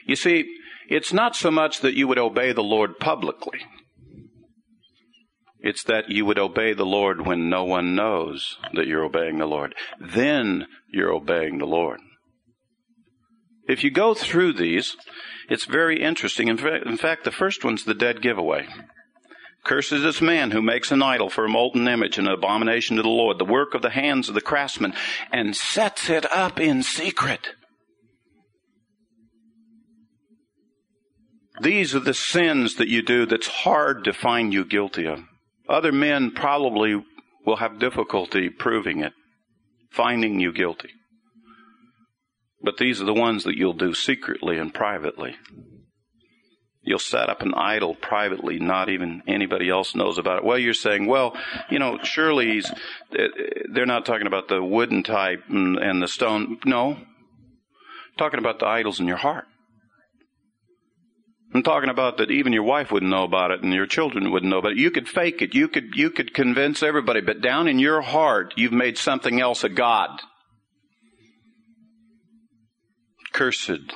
[0.08, 0.46] You see,
[0.88, 3.60] it's not so much that you would obey the Lord publicly.
[5.60, 9.48] It's that you would obey the Lord when no one knows that you're obeying the
[9.48, 9.74] Lord.
[10.00, 12.00] Then you're obeying the Lord.
[13.68, 14.96] If you go through these,
[15.50, 16.50] it's very interesting.
[16.50, 18.68] In fact, the first one's the dead giveaway.
[19.66, 23.02] Cursed is this man who makes an idol for a molten image, an abomination to
[23.02, 24.94] the Lord, the work of the hands of the craftsman,
[25.32, 27.50] and sets it up in secret.
[31.62, 35.24] These are the sins that you do that's hard to find you guilty of.
[35.68, 37.04] Other men probably
[37.44, 39.14] will have difficulty proving it,
[39.90, 40.90] finding you guilty.
[42.62, 45.38] But these are the ones that you'll do secretly and privately.
[46.86, 50.44] You'll set up an idol privately, not even anybody else knows about it.
[50.44, 51.36] Well, you're saying, well,
[51.72, 52.62] you know, surely eh,
[53.18, 53.28] eh,
[53.74, 56.60] they're not talking about the wooden type and the stone.
[56.64, 56.98] No.
[58.20, 59.46] Talking about the idols in your heart.
[61.56, 64.50] I'm talking about that even your wife wouldn't know about it and your children wouldn't
[64.52, 64.78] know about it.
[64.78, 65.56] You could fake it.
[65.56, 69.64] You could, you could convince everybody, but down in your heart, you've made something else
[69.64, 70.10] a God.
[73.34, 73.94] Cursed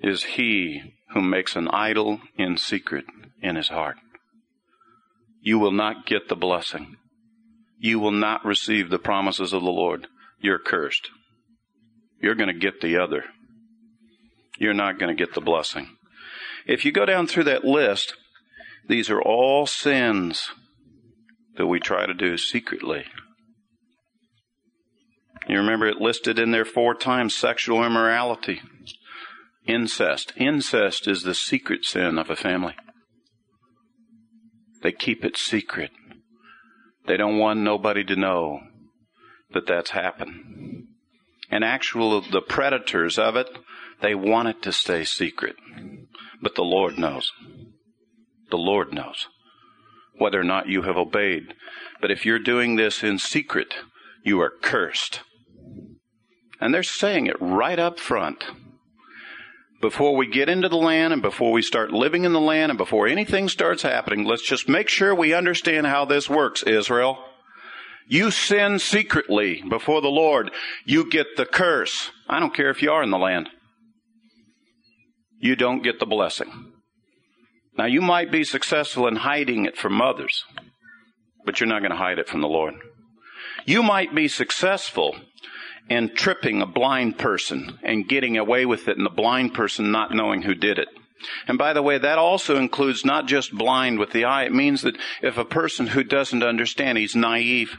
[0.00, 0.82] is he
[1.12, 3.04] who makes an idol in secret
[3.42, 3.96] in his heart.
[5.40, 6.96] You will not get the blessing.
[7.78, 10.06] You will not receive the promises of the Lord.
[10.40, 11.10] You're cursed.
[12.20, 13.24] You're going to get the other.
[14.58, 15.96] You're not going to get the blessing.
[16.66, 18.14] If you go down through that list,
[18.88, 20.50] These are all sins
[21.56, 23.04] that we try to do secretly.
[25.48, 28.60] You remember it listed in there four times sexual immorality,
[29.66, 30.32] incest.
[30.36, 32.74] Incest is the secret sin of a family.
[34.82, 35.90] They keep it secret.
[37.06, 38.60] They don't want nobody to know
[39.52, 40.86] that that's happened.
[41.50, 43.48] And actually, the predators of it,
[44.00, 45.56] they want it to stay secret.
[46.40, 47.30] But the Lord knows.
[48.50, 49.28] The Lord knows
[50.18, 51.54] whether or not you have obeyed.
[52.00, 53.74] But if you're doing this in secret,
[54.24, 55.20] you are cursed.
[56.60, 58.44] And they're saying it right up front.
[59.82, 62.78] Before we get into the land and before we start living in the land and
[62.78, 67.18] before anything starts happening, let's just make sure we understand how this works, Israel.
[68.06, 70.52] You sin secretly before the Lord,
[70.84, 72.12] you get the curse.
[72.28, 73.50] I don't care if you are in the land.
[75.40, 76.72] You don't get the blessing.
[77.76, 80.44] Now you might be successful in hiding it from others,
[81.44, 82.74] but you're not going to hide it from the Lord.
[83.64, 85.16] You might be successful
[85.88, 90.14] and tripping a blind person and getting away with it and the blind person not
[90.14, 90.88] knowing who did it.
[91.46, 94.44] And by the way, that also includes not just blind with the eye.
[94.44, 97.76] It means that if a person who doesn't understand, he's naive.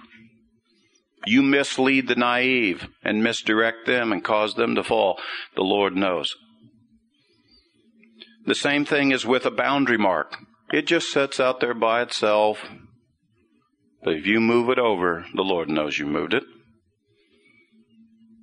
[1.25, 5.19] You mislead the naive and misdirect them and cause them to fall.
[5.55, 6.35] The Lord knows.
[8.45, 10.37] The same thing is with a boundary mark.
[10.71, 12.65] It just sits out there by itself.
[14.03, 16.43] But if you move it over, the Lord knows you moved it.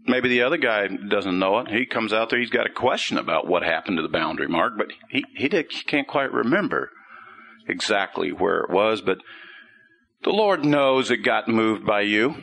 [0.06, 1.68] Maybe the other guy doesn't know it.
[1.68, 4.74] He comes out there, he's got a question about what happened to the boundary mark,
[4.76, 6.90] but he, he, did, he can't quite remember
[7.68, 9.18] exactly where it was, but
[10.22, 12.34] the Lord knows it got moved by you.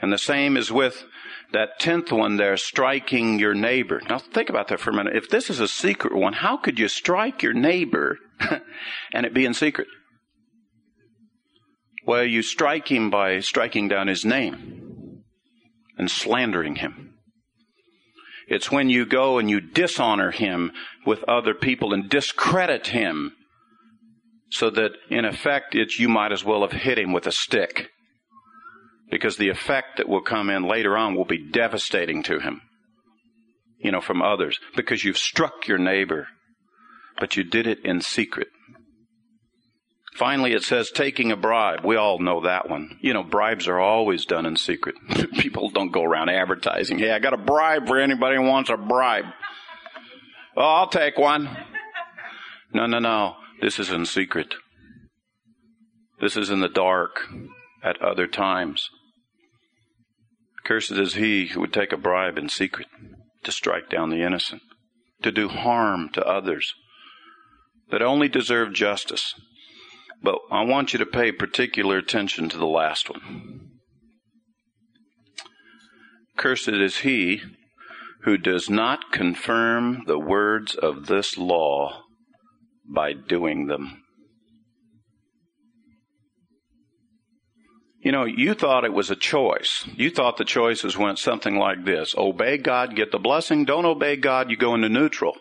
[0.00, 1.04] And the same is with
[1.52, 4.00] that tenth one there, striking your neighbor.
[4.08, 5.16] Now think about that for a minute.
[5.16, 8.18] If this is a secret one, how could you strike your neighbor
[9.12, 9.88] and it be in secret?
[12.06, 15.22] Well, you strike him by striking down his name
[15.96, 17.14] and slandering him.
[18.46, 20.72] It's when you go and you dishonor him
[21.06, 23.32] with other people and discredit him
[24.50, 27.88] so that in effect it's you might as well have hit him with a stick.
[29.10, 32.60] Because the effect that will come in later on will be devastating to him
[33.84, 34.58] you know from others.
[34.74, 36.26] Because you've struck your neighbor
[37.20, 38.48] but you did it in secret
[40.14, 41.84] Finally, it says taking a bribe.
[41.84, 42.98] We all know that one.
[43.00, 44.94] You know, bribes are always done in secret.
[45.38, 48.76] People don't go around advertising, hey, I got a bribe for anybody who wants a
[48.76, 49.24] bribe.
[50.56, 51.48] Oh, I'll take one.
[52.72, 53.34] No, no, no.
[53.60, 54.54] This is in secret.
[56.20, 57.28] This is in the dark
[57.82, 58.88] at other times.
[60.64, 62.86] Cursed is he who would take a bribe in secret
[63.42, 64.62] to strike down the innocent,
[65.22, 66.72] to do harm to others
[67.90, 69.34] that only deserve justice
[70.24, 73.68] but I want you to pay particular attention to the last one.
[76.38, 77.42] Cursed is he
[78.22, 82.04] who does not confirm the words of this law
[82.88, 84.02] by doing them.
[88.00, 89.86] You know, you thought it was a choice.
[89.94, 93.66] You thought the choices went something like this obey God, get the blessing.
[93.66, 95.36] Don't obey God, you go into neutral.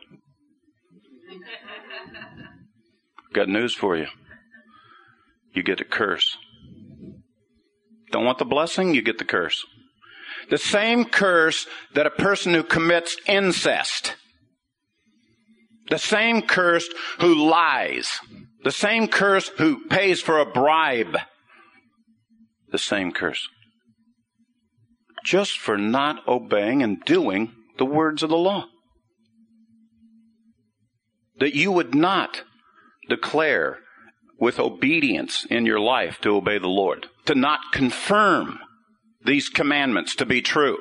[3.34, 4.08] Got news for you
[5.54, 6.38] you get a curse.
[8.12, 9.66] Don't want the blessing, you get the curse.
[10.50, 14.16] The same curse that a person who commits incest,
[15.90, 16.88] the same curse
[17.20, 18.12] who lies,
[18.64, 21.18] the same curse who pays for a bribe,
[22.72, 23.48] the same curse.
[25.26, 28.66] Just for not obeying and doing the words of the law.
[31.40, 32.44] That you would not
[33.10, 33.80] declare
[34.40, 38.60] with obedience in your life to obey the Lord, to not confirm
[39.26, 40.78] these commandments to be true.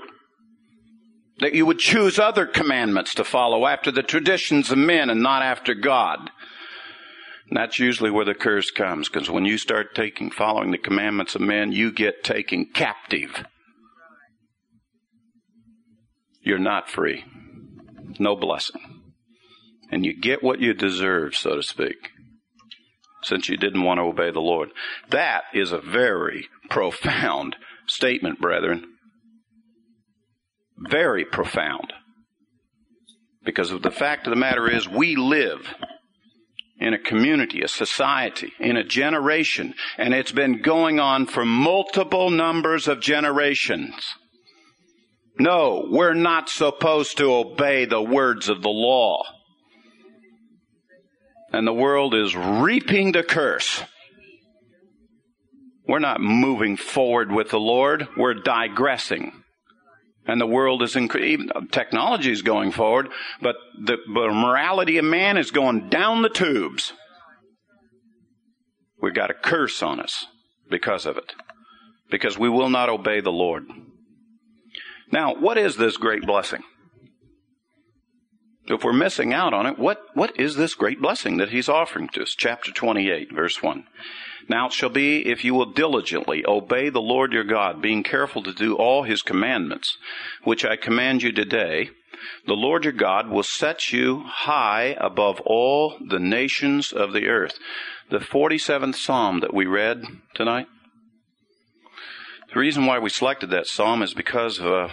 [1.39, 5.43] That you would choose other commandments to follow after the traditions of men and not
[5.43, 6.31] after God.
[7.49, 11.35] And that's usually where the curse comes, because when you start taking, following the commandments
[11.35, 13.45] of men, you get taken captive.
[16.41, 17.25] You're not free.
[18.19, 19.03] No blessing.
[19.91, 22.11] And you get what you deserve, so to speak
[23.23, 24.71] since you didn't want to obey the Lord.
[25.11, 27.57] That is a very profound
[27.87, 28.85] statement, brethren.
[30.79, 31.93] Very profound.
[33.45, 35.75] Because the fact of the matter is, we live
[36.79, 42.31] in a community, a society, in a generation, and it's been going on for multiple
[42.31, 43.95] numbers of generations.
[45.39, 49.23] No, we're not supposed to obey the words of the law.
[51.53, 53.83] And the world is reaping the curse.
[55.87, 58.09] We're not moving forward with the Lord.
[58.17, 59.33] We're digressing.
[60.27, 61.51] And the world is increasing.
[61.71, 63.09] Technology is going forward,
[63.41, 66.93] but the, the morality of man is going down the tubes.
[69.01, 70.27] We've got a curse on us
[70.71, 71.35] because of it.
[72.09, 73.65] Because we will not obey the Lord.
[75.11, 76.63] Now, what is this great blessing?
[78.67, 82.09] If we're missing out on it, what, what is this great blessing that he's offering
[82.11, 82.35] to us?
[82.37, 83.85] Chapter 28, verse 1.
[84.49, 88.43] Now it shall be if you will diligently obey the Lord your God, being careful
[88.43, 89.99] to do all his commandments,
[90.45, 91.91] which I command you today,
[92.47, 97.59] the Lord your God will set you high above all the nations of the earth.
[98.11, 100.05] The 47th Psalm that we read
[100.35, 100.67] tonight.
[102.53, 104.89] The reason why we selected that Psalm is because of uh,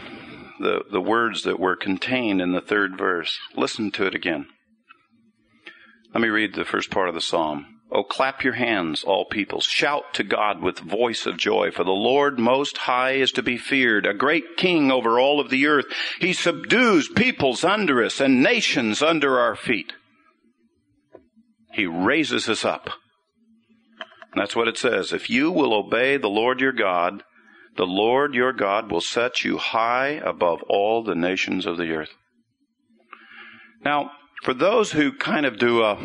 [0.60, 3.38] the, the words that were contained in the third verse.
[3.55, 4.47] Listen to it again.
[6.14, 7.80] Let me read the first part of the Psalm.
[7.91, 9.66] Oh, clap your hands, all peoples.
[9.66, 13.57] Shout to God with voice of joy, for the Lord most high is to be
[13.57, 15.86] feared, a great king over all of the earth.
[16.20, 19.93] He subdues peoples under us and nations under our feet.
[21.74, 22.91] He raises us up.
[24.36, 25.12] That's what it says.
[25.12, 27.24] If you will obey the Lord your God,
[27.80, 32.13] the Lord your God will set you high above all the nations of the earth.
[33.86, 34.11] Now,
[34.43, 35.97] for those who kind of do a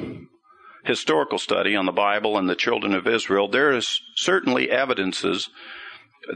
[0.84, 5.50] historical study on the Bible and the children of Israel, there is certainly evidences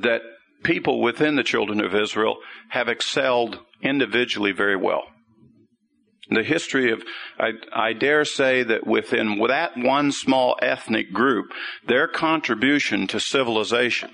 [0.01, 0.23] that
[0.65, 2.39] people within the children of Israel
[2.71, 5.05] have excelled individually very well.
[6.31, 7.05] The history of,
[7.39, 11.53] I, I, dare say that within that one small ethnic group,
[11.87, 14.11] their contribution to civilization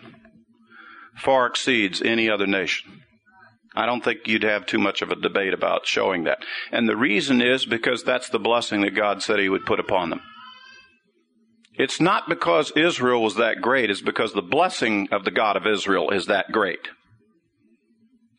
[1.17, 3.03] far exceeds any other nation.
[3.77, 6.39] I don't think you'd have too much of a debate about showing that.
[6.71, 10.11] And the reason is because that's the blessing that God said He would put upon
[10.11, 10.21] them.
[11.77, 15.67] It's not because Israel was that great, it's because the blessing of the God of
[15.67, 16.89] Israel is that great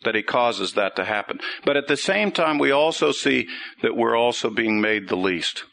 [0.06, 1.40] that He causes that to happen.
[1.66, 3.48] But at the same time, we also see
[3.82, 5.66] that we're also being made the least,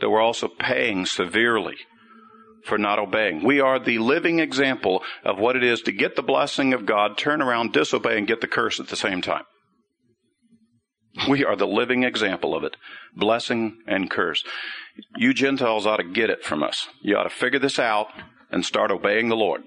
[0.00, 1.76] that we're also paying severely
[2.66, 3.44] for not obeying.
[3.44, 7.16] We are the living example of what it is to get the blessing of God,
[7.16, 9.44] turn around, disobey, and get the curse at the same time.
[11.28, 12.76] We are the living example of it.
[13.14, 14.44] Blessing and curse.
[15.16, 16.88] You Gentiles ought to get it from us.
[17.00, 18.08] You ought to figure this out
[18.50, 19.62] and start obeying the Lord.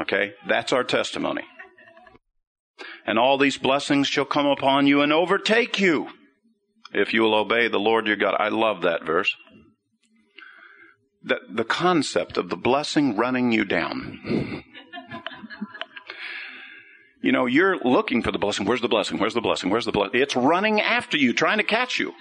[0.00, 0.32] Okay?
[0.48, 1.42] That's our testimony.
[3.06, 6.08] And all these blessings shall come upon you and overtake you
[6.92, 8.34] if you will obey the Lord your God.
[8.38, 9.34] I love that verse
[11.26, 14.62] the, the concept of the blessing running you down.
[17.20, 18.64] you know, you're looking for the blessing.
[18.64, 19.18] Where's the blessing?
[19.18, 19.68] Where's the blessing?
[19.68, 20.20] Where's the blessing?
[20.20, 22.12] It's running after you, trying to catch you.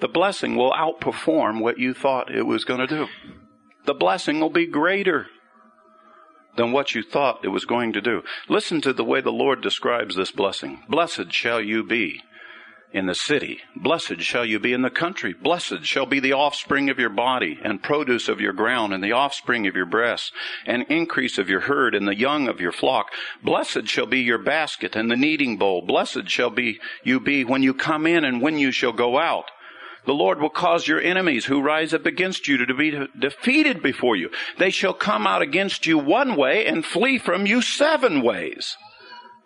[0.00, 3.06] The blessing will outperform what you thought it was going to do.
[3.84, 5.26] The blessing will be greater
[6.56, 8.22] than what you thought it was going to do.
[8.48, 10.82] Listen to the way the Lord describes this blessing.
[10.88, 12.22] Blessed shall you be
[12.92, 13.60] in the city.
[13.76, 15.34] Blessed shall you be in the country.
[15.34, 19.12] Blessed shall be the offspring of your body, and produce of your ground, and the
[19.12, 20.32] offspring of your breasts,
[20.64, 23.12] and increase of your herd, and the young of your flock.
[23.42, 25.82] Blessed shall be your basket, and the kneading bowl.
[25.82, 29.50] Blessed shall be you be when you come in, and when you shall go out.
[30.06, 34.16] The Lord will cause your enemies who rise up against you to be defeated before
[34.16, 34.30] you.
[34.56, 38.78] They shall come out against you one way and flee from you seven ways.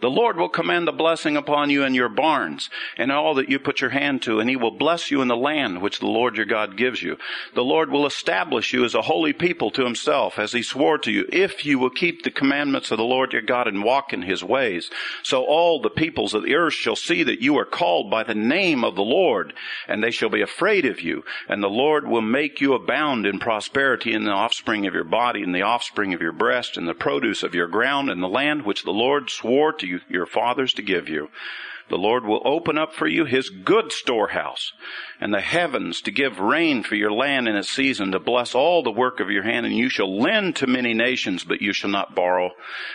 [0.03, 3.61] The Lord will command the blessing upon you and your barns and all that you
[3.61, 6.37] put your hand to, and he will bless you in the land which the Lord
[6.37, 7.17] your God gives you.
[7.55, 11.13] The Lord will establish you as a holy people to himself, as he swore to
[11.13, 14.23] you, if you will keep the commandments of the Lord your God and walk in
[14.23, 14.91] his ways.
[15.23, 18.35] So all the peoples of the earth shall see that you are called by the
[18.35, 19.53] name of the Lord,
[19.87, 21.23] and they shall be afraid of you.
[21.49, 25.45] And the Lord will make you abound in prosperity in the offspring of your body,
[25.45, 28.63] and the offspring of your breast, and the produce of your ground, and the land
[28.63, 31.29] which the Lord swore to you you, your fathers to give you.
[31.93, 34.73] The Lord will open up for you his good storehouse
[35.21, 38.83] and the heavens to give rain for your land in its season, to bless all
[38.83, 41.91] the work of your hand, and you shall lend to many nations, but you shall
[41.91, 42.51] not borrow.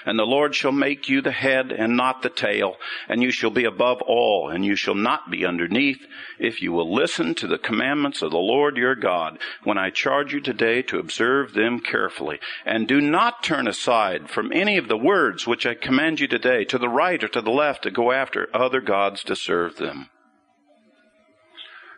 [0.05, 2.75] And the Lord shall make you the head and not the tail,
[3.07, 6.05] and you shall be above all, and you shall not be underneath,
[6.39, 10.33] if you will listen to the commandments of the Lord your God, when I charge
[10.33, 12.39] you today to observe them carefully.
[12.65, 16.65] And do not turn aside from any of the words which I command you today,
[16.65, 20.09] to the right or to the left, to go after other gods to serve them.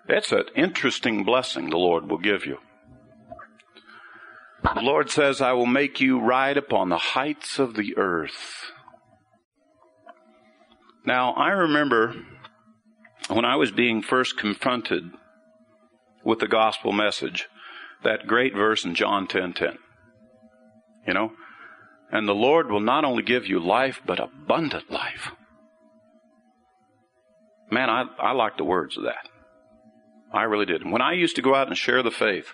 [0.10, 2.58] It's an interesting blessing the Lord will give you.
[4.64, 8.72] The Lord says, I will make you ride upon the heights of the earth.
[11.06, 12.16] Now, I remember
[13.30, 15.12] when I was being first confronted
[16.26, 17.48] with the gospel message,
[18.04, 19.30] that great verse in John 10:10.
[19.30, 19.78] 10, 10,
[21.08, 21.32] you know,
[22.12, 25.32] and the Lord will not only give you life, but abundant life.
[27.72, 29.30] Man, I, I like the words of that.
[30.34, 30.90] I really did.
[30.90, 32.54] When I used to go out and share the faith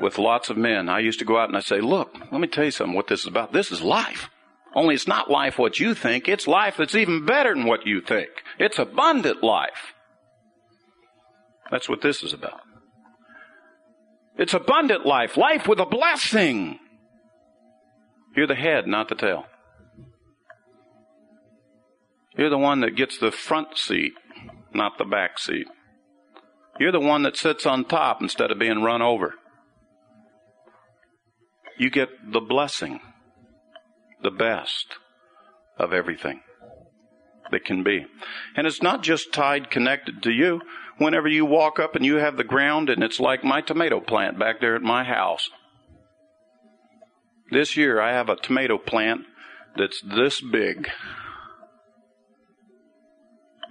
[0.00, 2.48] with lots of men, I used to go out and I say, look, let me
[2.48, 3.52] tell you something what this is about.
[3.52, 4.28] This is life.
[4.74, 6.28] Only it's not life what you think.
[6.28, 8.28] It's life that's even better than what you think.
[8.58, 9.94] It's abundant life.
[11.70, 12.60] That's what this is about.
[14.38, 15.36] It's abundant life.
[15.36, 16.78] Life with a blessing.
[18.36, 19.46] You're the head, not the tail.
[22.36, 24.12] You're the one that gets the front seat,
[24.76, 25.66] not the back seat.
[26.78, 29.34] You're the one that sits on top instead of being run over.
[31.78, 33.00] You get the blessing,
[34.22, 34.86] the best
[35.78, 36.40] of everything
[37.50, 38.06] that can be.
[38.56, 40.60] And it's not just tied, connected to you.
[40.98, 44.38] Whenever you walk up and you have the ground, and it's like my tomato plant
[44.38, 45.50] back there at my house.
[47.50, 49.22] This year I have a tomato plant
[49.76, 50.88] that's this big.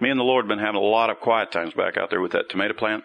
[0.05, 2.21] Me and the Lord have been having a lot of quiet times back out there
[2.21, 3.03] with that tomato plant.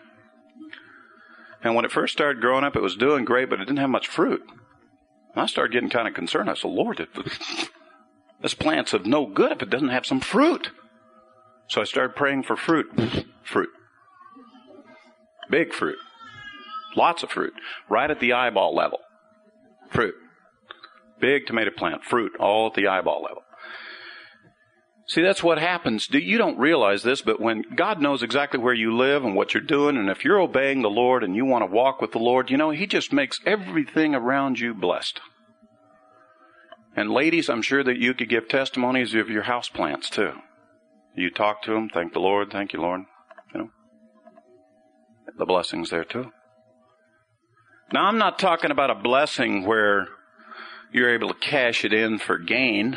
[1.64, 3.88] And when it first started growing up, it was doing great, but it didn't have
[3.88, 4.42] much fruit.
[5.32, 6.50] And I started getting kind of concerned.
[6.50, 7.08] I said, Lord,
[8.42, 10.72] this plant's of no good if it doesn't have some fruit.
[11.68, 12.90] So I started praying for fruit.
[13.42, 13.70] fruit.
[15.48, 15.96] Big fruit.
[16.96, 17.54] Lots of fruit.
[17.88, 18.98] Right at the eyeball level.
[19.88, 20.16] Fruit.
[21.18, 23.42] Big tomato plant, fruit, all at the eyeball level.
[25.10, 26.08] See, that's what happens.
[26.08, 29.60] You don't realize this, but when God knows exactly where you live and what you're
[29.60, 32.48] doing, and if you're obeying the Lord and you want to walk with the Lord,
[32.48, 35.20] you know, He just makes everything around you blessed.
[36.94, 40.34] And ladies, I'm sure that you could give testimonies of your house plants too.
[41.16, 43.00] You talk to them, thank the Lord, thank you, Lord.
[43.52, 43.70] You know,
[45.36, 46.30] the blessings there too.
[47.92, 50.06] Now, I'm not talking about a blessing where
[50.92, 52.96] you're able to cash it in for gain.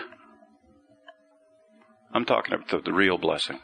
[2.13, 3.59] I'm talking about the, the real blessing.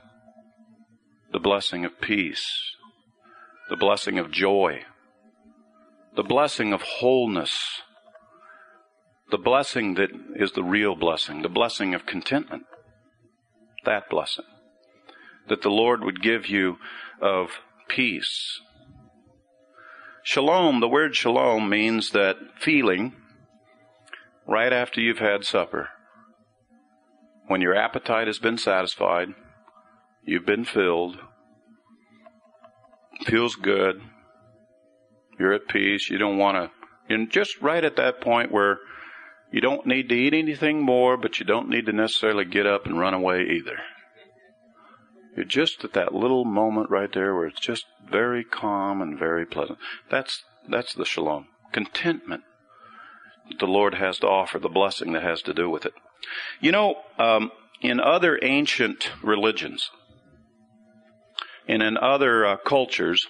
[1.32, 2.47] The blessing of peace.
[3.70, 4.86] The blessing of joy.
[6.16, 7.82] The blessing of wholeness.
[9.30, 11.43] The blessing that is the real blessing.
[11.43, 12.64] The blessing of contentment.
[13.86, 14.45] That blessing.
[15.47, 16.78] That the Lord would give you
[17.22, 17.50] of
[17.88, 18.60] peace.
[20.24, 23.16] Shalom, the word shalom means that feeling
[24.47, 25.89] right after you've had supper.
[27.50, 29.30] When your appetite has been satisfied,
[30.24, 31.18] you've been filled,
[33.26, 34.04] feels good,
[35.39, 36.72] you're at peace, you don't want to,
[37.10, 38.78] you're just right at that point where
[39.52, 42.86] you don't need to eat anything more, but you don't need to necessarily get up
[42.86, 43.80] and run away either.
[45.36, 49.47] You're just at that little moment right there where it's just very calm and very
[49.47, 49.80] pleasant.
[50.12, 51.47] That's, that's the shalom.
[51.72, 52.43] Contentment
[53.60, 55.93] the Lord has to offer, the blessing that has to do with it.
[56.59, 57.51] You know, um,
[57.82, 59.89] in other ancient religions,
[61.67, 63.28] and in other uh, cultures,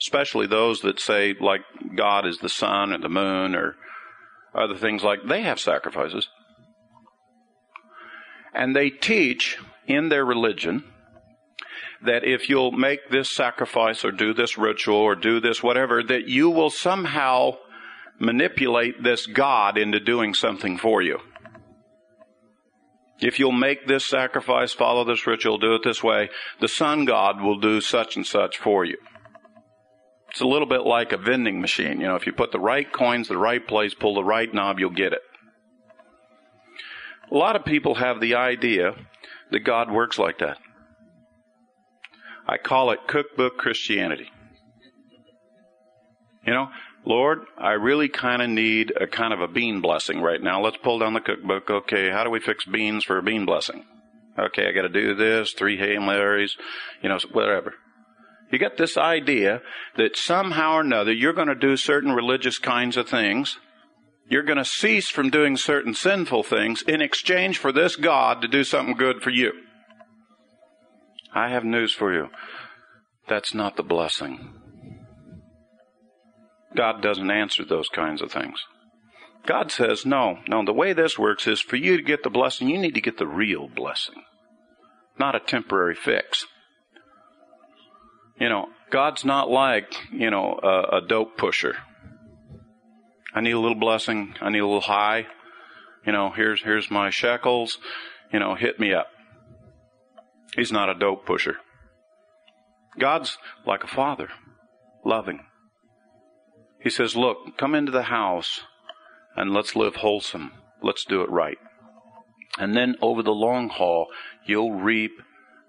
[0.00, 1.60] especially those that say like
[1.94, 3.76] God is the sun or the moon or
[4.54, 6.28] other things like, they have sacrifices.
[8.54, 10.84] And they teach in their religion
[12.04, 16.28] that if you'll make this sacrifice or do this ritual or do this whatever, that
[16.28, 17.52] you will somehow
[18.18, 21.18] manipulate this God into doing something for you.
[23.22, 26.28] If you'll make this sacrifice, follow this ritual, do it this way,
[26.60, 28.98] the sun god will do such and such for you.
[30.30, 32.00] It's a little bit like a vending machine.
[32.00, 34.52] You know, if you put the right coins in the right place, pull the right
[34.52, 35.20] knob, you'll get it.
[37.30, 38.94] A lot of people have the idea
[39.50, 40.58] that God works like that.
[42.48, 44.30] I call it cookbook Christianity.
[46.46, 46.68] You know,
[47.04, 50.62] Lord, I really kind of need a kind of a bean blessing right now.
[50.62, 51.68] Let's pull down the cookbook.
[51.68, 53.84] Okay, how do we fix beans for a bean blessing?
[54.38, 56.56] Okay, I got to do this, three Hail Marys,
[57.02, 57.74] you know, whatever.
[58.50, 59.62] You get this idea
[59.96, 63.58] that somehow or another you're going to do certain religious kinds of things.
[64.28, 68.48] You're going to cease from doing certain sinful things in exchange for this God to
[68.48, 69.52] do something good for you.
[71.34, 72.28] I have news for you.
[73.28, 74.61] That's not the blessing.
[76.76, 78.64] God doesn't answer those kinds of things.
[79.46, 82.68] God says, no, no, the way this works is for you to get the blessing,
[82.68, 84.22] you need to get the real blessing,
[85.18, 86.46] not a temporary fix.
[88.40, 91.76] You know, God's not like, you know, a, a dope pusher.
[93.34, 94.34] I need a little blessing.
[94.40, 95.26] I need a little high.
[96.06, 97.78] You know, here's, here's my shekels.
[98.32, 99.08] You know, hit me up.
[100.56, 101.56] He's not a dope pusher.
[102.98, 104.28] God's like a father,
[105.04, 105.40] loving.
[106.82, 108.62] He says, Look, come into the house
[109.36, 110.52] and let's live wholesome.
[110.82, 111.58] Let's do it right.
[112.58, 114.08] And then over the long haul,
[114.46, 115.12] you'll reap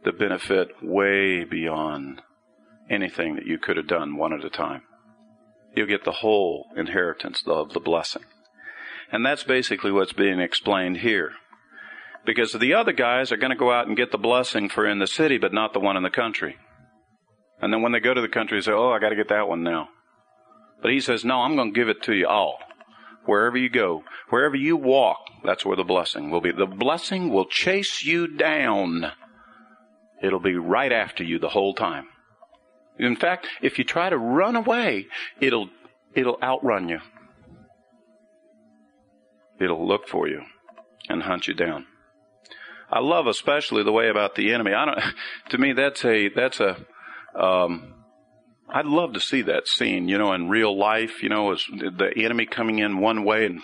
[0.03, 2.22] the benefit way beyond
[2.89, 4.82] anything that you could have done one at a time.
[5.76, 8.24] You'll get the whole inheritance of the blessing.
[9.11, 11.32] And that's basically what's being explained here.
[12.26, 14.99] Because the other guys are going to go out and get the blessing for in
[14.99, 16.55] the city, but not the one in the country.
[17.61, 19.30] And then when they go to the country, they say, Oh, I got to get
[19.30, 19.89] that one now.
[20.84, 22.59] But he says, No, I'm going to give it to you all.
[23.25, 26.51] Wherever you go, wherever you walk, that's where the blessing will be.
[26.51, 29.13] The blessing will chase you down.
[30.21, 32.07] It'll be right after you the whole time.
[32.99, 35.07] In fact, if you try to run away,
[35.39, 35.69] it'll,
[36.13, 36.99] it'll outrun you.
[39.61, 40.41] It'll look for you
[41.07, 41.86] and hunt you down.
[42.91, 44.73] I love especially the way about the enemy.
[44.73, 44.99] I don't,
[45.49, 46.77] to me, that's a, that's a,
[47.39, 48.03] um,
[48.70, 52.11] I'd love to see that scene, you know, in real life, you know, as the
[52.16, 53.61] enemy coming in one way and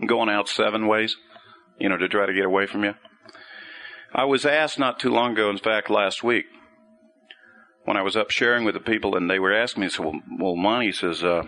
[0.08, 1.16] going out seven ways,
[1.78, 2.94] you know, to try to get away from you.
[4.14, 6.46] I was asked not too long ago, in fact, last week,
[7.84, 10.20] when I was up sharing with the people, and they were asking me, so, well,
[10.38, 11.42] well Monte says, uh,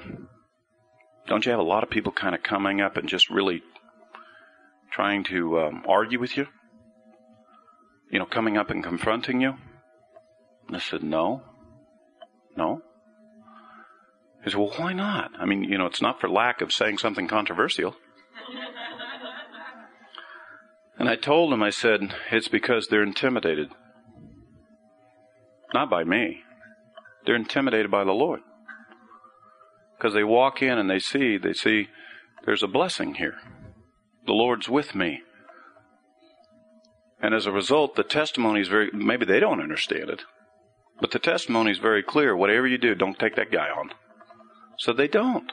[1.27, 3.63] don't you have a lot of people kind of coming up and just really
[4.91, 6.47] trying to um, argue with you?
[8.11, 9.55] You know, coming up and confronting you?
[10.67, 11.43] And I said, no.
[12.57, 12.83] No.
[14.49, 15.33] He said, well, why not?
[15.39, 17.95] I mean, you know, it's not for lack of saying something controversial.
[20.99, 23.69] and I told him, I said, it's because they're intimidated.
[25.75, 26.45] Not by me.
[27.27, 28.41] They're intimidated by the Lord.
[29.99, 31.89] Because they walk in and they see, they see
[32.47, 33.35] there's a blessing here.
[34.25, 35.21] The Lord's with me.
[37.21, 40.23] And as a result, the testimony is very, maybe they don't understand it,
[41.03, 42.35] but the testimony is very clear.
[42.35, 43.91] Whatever you do, don't take that guy on.
[44.79, 45.53] So they don't.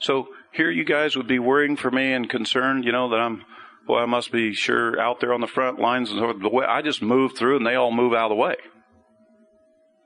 [0.00, 3.44] So here you guys would be worrying for me and concerned, you know, that I'm
[3.86, 6.80] Boy, I must be sure out there on the front lines and the way I
[6.80, 8.54] just move through and they all move out of the way.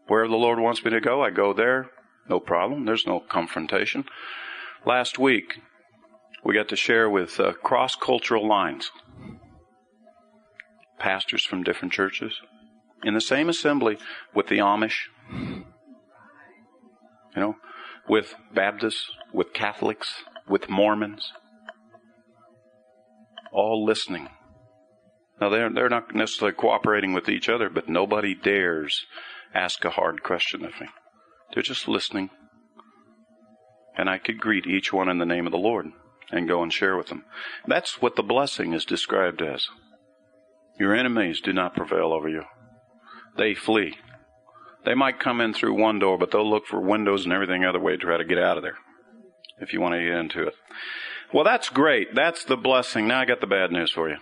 [0.07, 1.91] Wherever the Lord wants me to go, I go there.
[2.29, 2.87] No problem.
[2.87, 4.05] There's no confrontation.
[4.87, 5.61] Last week,
[6.43, 8.91] we got to share with uh, cross cultural lines.
[10.99, 12.41] Pastors from different churches
[13.03, 13.99] in the same assembly
[14.35, 15.09] with the Amish,
[17.35, 17.57] you know,
[18.09, 21.33] with Baptists, with Catholics, with Mormons,
[23.53, 24.29] all listening.
[25.41, 29.07] Now they're they're not necessarily cooperating with each other, but nobody dares
[29.55, 30.89] ask a hard question of me.
[31.53, 32.31] They're just listening.
[33.97, 35.87] And I could greet each one in the name of the Lord
[36.33, 37.25] and go and share with them.
[37.67, 39.67] That's what the blessing is described as.
[40.81, 42.43] Your enemies do not prevail over you.
[43.37, 43.97] They flee.
[44.85, 47.81] They might come in through one door, but they'll look for windows and everything other
[47.81, 48.77] way to try to get out of there.
[49.59, 50.55] If you want to get into it.
[51.33, 52.15] Well, that's great.
[52.15, 53.09] That's the blessing.
[53.09, 54.17] Now I got the bad news for you.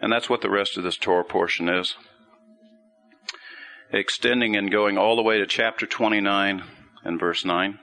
[0.00, 1.96] And that's what the rest of this Torah portion is.
[3.92, 6.62] Extending and going all the way to chapter 29
[7.04, 7.78] and verse 9.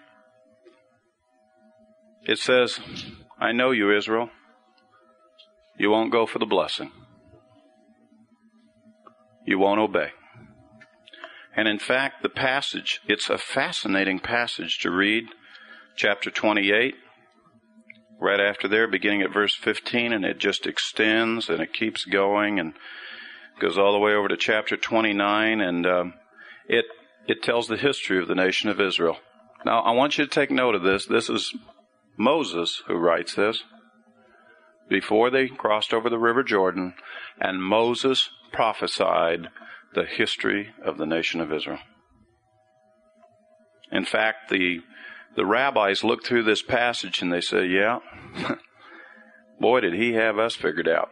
[2.26, 2.80] It says,
[3.40, 4.30] I know you, Israel.
[5.78, 6.92] You won't go for the blessing.
[9.46, 10.12] You won't obey.
[11.56, 15.26] And in fact, the passage, it's a fascinating passage to read
[15.96, 16.96] chapter 28,
[18.20, 22.60] right after there, beginning at verse 15, and it just extends and it keeps going
[22.60, 22.74] and
[23.60, 26.14] goes all the way over to chapter 29, and um,
[26.68, 26.86] it
[27.26, 29.18] it tells the history of the nation of Israel.
[29.66, 31.06] Now, I want you to take note of this.
[31.06, 31.56] This is
[32.18, 33.64] Moses who writes this
[34.90, 36.96] before they crossed over the river Jordan,
[37.40, 39.48] and Moses prophesied
[39.94, 41.80] the history of the nation of Israel.
[43.92, 44.82] In fact, the
[45.36, 48.00] the rabbis look through this passage and they say, yeah,
[49.60, 51.10] boy, did he have us figured out.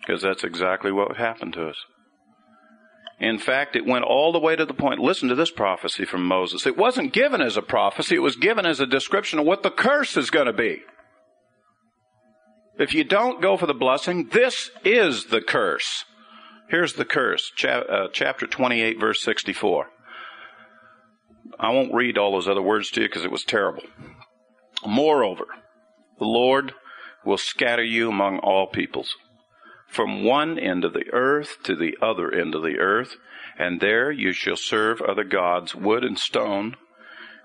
[0.00, 1.76] Because that's exactly what happened to us.
[3.18, 5.00] In fact, it went all the way to the point.
[5.00, 6.66] Listen to this prophecy from Moses.
[6.66, 9.70] It wasn't given as a prophecy, it was given as a description of what the
[9.70, 10.82] curse is going to be.
[12.78, 16.04] If you don't go for the blessing, this is the curse.
[16.68, 19.86] Here's the curse, uh, chapter 28, verse 64.
[21.60, 23.84] I won't read all those other words to you because it was terrible.
[24.84, 25.46] Moreover,
[26.18, 26.74] the Lord
[27.24, 29.14] will scatter you among all peoples,
[29.86, 33.16] from one end of the earth to the other end of the earth,
[33.56, 36.76] and there you shall serve other gods, wood and stone,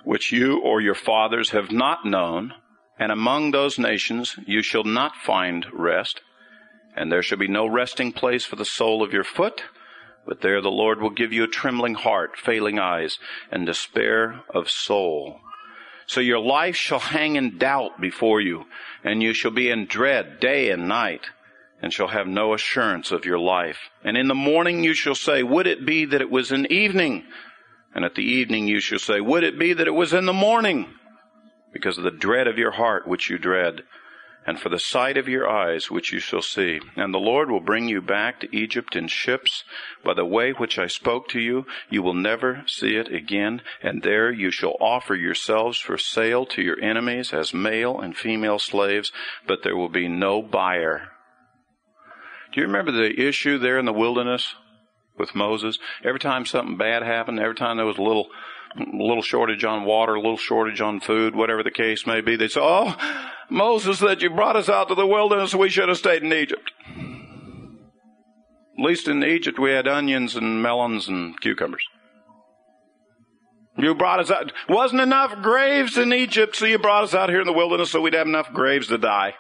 [0.03, 2.55] which you or your fathers have not known,
[2.97, 6.21] and among those nations you shall not find rest,
[7.01, 9.63] and there shall be no resting place for the sole of your foot,
[10.23, 13.17] But there the Lord will give you a trembling heart, failing eyes,
[13.51, 15.39] and despair of soul.
[16.05, 18.65] So your life shall hang in doubt before you,
[19.03, 21.25] and you shall be in dread day and night,
[21.81, 23.89] and shall have no assurance of your life.
[24.03, 27.23] And in the morning you shall say, Would it be that it was in evening?
[27.95, 30.33] And at the evening you shall say, Would it be that it was in the
[30.33, 30.85] morning?
[31.73, 33.81] Because of the dread of your heart which you dread
[34.45, 36.79] and for the sight of your eyes which you shall see.
[36.95, 39.63] And the Lord will bring you back to Egypt in ships
[40.03, 41.65] by the way which I spoke to you.
[41.89, 43.61] You will never see it again.
[43.83, 48.57] And there you shall offer yourselves for sale to your enemies as male and female
[48.57, 49.11] slaves,
[49.47, 51.09] but there will be no buyer.
[52.51, 54.55] Do you remember the issue there in the wilderness
[55.17, 55.77] with Moses?
[56.03, 58.27] Every time something bad happened, every time there was a little
[58.77, 62.35] a little shortage on water, a little shortage on food, whatever the case may be.
[62.35, 62.95] They say, oh,
[63.49, 66.71] Moses said you brought us out to the wilderness, we should have stayed in Egypt.
[66.87, 71.85] At least in Egypt we had onions and melons and cucumbers.
[73.77, 74.51] You brought us out.
[74.67, 78.01] Wasn't enough graves in Egypt, so you brought us out here in the wilderness so
[78.01, 79.33] we'd have enough graves to die.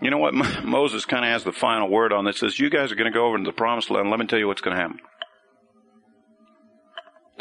[0.00, 0.34] You know what?
[0.64, 2.38] Moses kind of has the final word on this.
[2.38, 4.10] Says, you guys are going to go over to the promised land.
[4.10, 4.98] Let me tell you what's going to happen.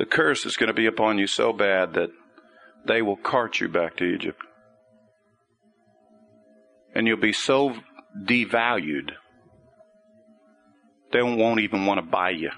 [0.02, 2.10] The curse is going to be upon you so bad that
[2.88, 4.42] they will cart you back to Egypt.
[6.96, 7.76] And you'll be so
[8.20, 9.12] devalued,
[11.14, 12.50] they won't even want to buy you.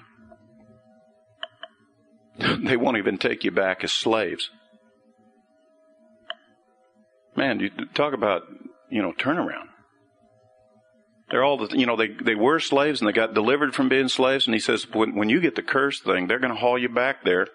[2.64, 4.48] they won't even take you back as slaves.
[7.36, 8.44] Man, you talk about,
[8.88, 9.68] you know, turnaround.
[11.34, 14.06] They're all the, you know, they, they were slaves and they got delivered from being
[14.06, 14.46] slaves.
[14.46, 16.88] And he says, when, when you get the curse thing, they're going to haul you
[16.88, 17.48] back there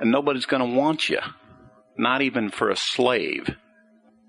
[0.00, 1.20] and nobody's going to want you
[1.96, 3.48] not even for a slave.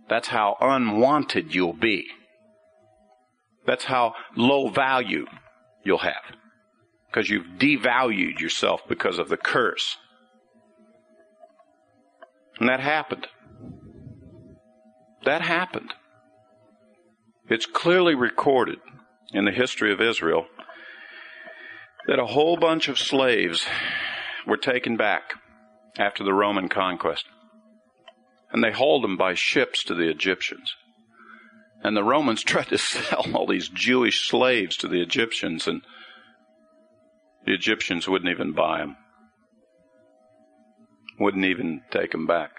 [0.10, 2.06] That's how unwanted you'll be.
[3.66, 5.26] That's how low value
[5.84, 6.36] you'll have.
[7.08, 9.98] Because you've devalued yourself because of the curse.
[12.60, 13.26] And that happened.
[15.24, 15.96] That happened.
[17.50, 18.80] It's clearly recorded
[19.32, 20.48] in the history of Israel
[22.08, 23.66] that a whole bunch of slaves
[24.46, 25.34] were taken back
[25.98, 27.26] after the Roman conquest
[28.56, 30.76] and they hauled them by ships to the Egyptians.
[31.84, 35.82] And the Romans tried to sell all these Jewish slaves to the Egyptians, and
[37.46, 38.96] the Egyptians wouldn't even buy them,
[41.20, 42.52] wouldn't even take them back.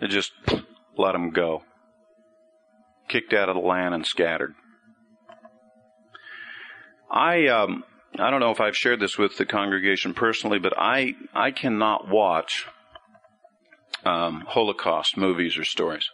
[0.00, 0.32] They just
[0.96, 1.62] let them go,
[3.10, 4.54] kicked out of the land and scattered.
[7.10, 7.84] I um,
[8.18, 12.08] I don't know if I've shared this with the congregation personally, but I I cannot
[12.08, 12.66] watch
[14.04, 16.08] um, Holocaust movies or stories.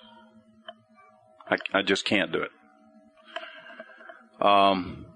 [1.48, 2.50] I, I just can't do it.
[4.44, 5.06] Um,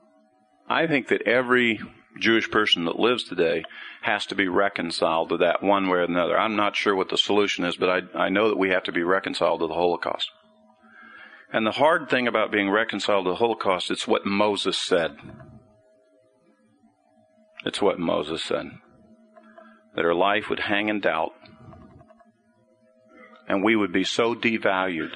[0.69, 1.81] I think that every
[2.19, 3.65] Jewish person that lives today
[4.03, 6.39] has to be reconciled to that one way or another.
[6.39, 8.93] I'm not sure what the solution is, but I, I know that we have to
[8.93, 10.31] be reconciled to the Holocaust.
[11.53, 15.17] And the hard thing about being reconciled to the Holocaust, it's what Moses said.
[17.65, 18.67] It's what Moses said.
[19.97, 21.33] That her life would hang in doubt
[23.51, 25.11] and we would be so devalued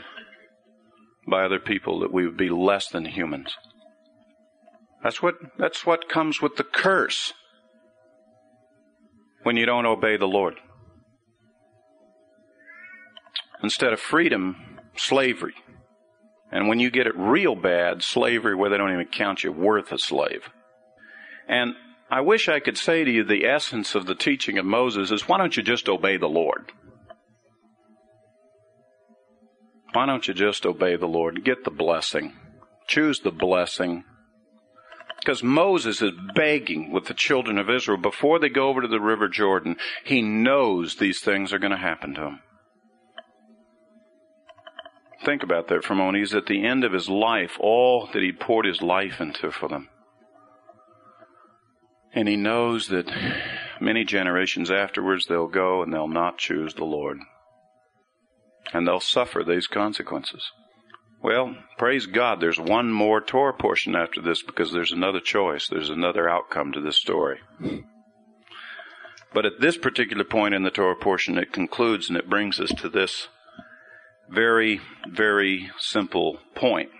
[1.28, 3.54] by other people that we would be less than humans.
[5.04, 7.32] That's what, that's what comes with the curse
[9.44, 10.54] when you don't obey the Lord.
[13.62, 15.54] Instead of freedom, slavery.
[16.54, 19.90] And when you get it real bad, slavery where they don't even count you worth
[19.90, 20.48] a slave.
[21.48, 21.74] And
[22.08, 25.28] I wish I could say to you the essence of the teaching of Moses is
[25.28, 26.70] why don't you just obey the Lord?
[29.94, 31.44] Why don't you just obey the Lord?
[31.44, 32.34] Get the blessing.
[32.86, 34.04] Choose the blessing.
[35.18, 39.00] Because Moses is begging with the children of Israel before they go over to the
[39.00, 39.76] River Jordan.
[40.04, 42.40] He knows these things are going to happen to him.
[45.24, 46.18] Think about that for a moment.
[46.18, 49.68] He's at the end of his life, all that he poured his life into for
[49.68, 49.88] them.
[52.12, 53.10] And he knows that
[53.80, 57.18] many generations afterwards they'll go and they'll not choose the Lord
[58.72, 60.50] and they'll suffer these consequences.
[61.22, 65.90] Well, praise God, there's one more Torah portion after this because there's another choice, there's
[65.90, 67.40] another outcome to this story.
[69.32, 72.70] But at this particular point in the Torah portion, it concludes and it brings us
[72.74, 73.28] to this
[74.30, 76.90] very, very simple point.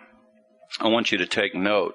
[0.81, 1.95] I want you to take note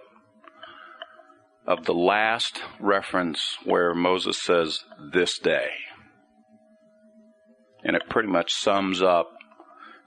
[1.67, 5.69] of the last reference where Moses says, this day.
[7.83, 9.31] And it pretty much sums up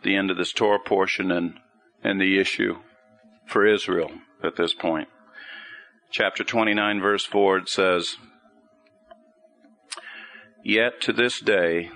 [0.02, 1.54] the end of this Torah portion and,
[2.02, 2.78] and the issue
[3.46, 4.10] for Israel
[4.42, 5.08] at this point.
[6.10, 8.16] chapter 29, verse 4, it says,
[10.64, 11.90] Yet to this day,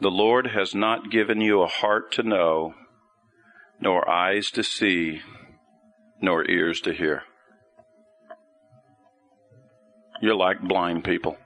[0.00, 2.74] the Lord has not given you a heart to know,
[3.80, 5.22] nor eyes to see,
[6.20, 7.22] nor ears to hear.
[10.20, 11.36] You're like blind people.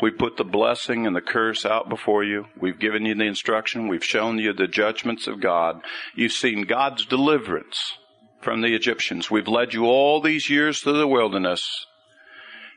[0.00, 2.46] We put the blessing and the curse out before you.
[2.60, 3.88] We've given you the instruction.
[3.88, 5.80] We've shown you the judgments of God.
[6.14, 7.98] You've seen God's deliverance
[8.40, 9.28] from the Egyptians.
[9.28, 11.86] We've led you all these years through the wilderness.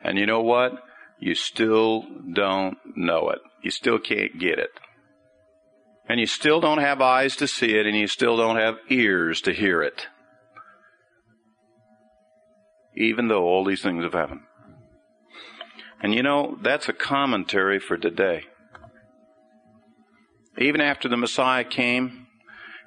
[0.03, 0.73] And you know what?
[1.19, 3.39] You still don't know it.
[3.61, 4.71] You still can't get it.
[6.07, 9.41] And you still don't have eyes to see it, and you still don't have ears
[9.41, 10.07] to hear it.
[12.95, 14.41] Even though all these things have happened.
[16.01, 18.45] And you know, that's a commentary for today.
[20.57, 22.27] Even after the Messiah came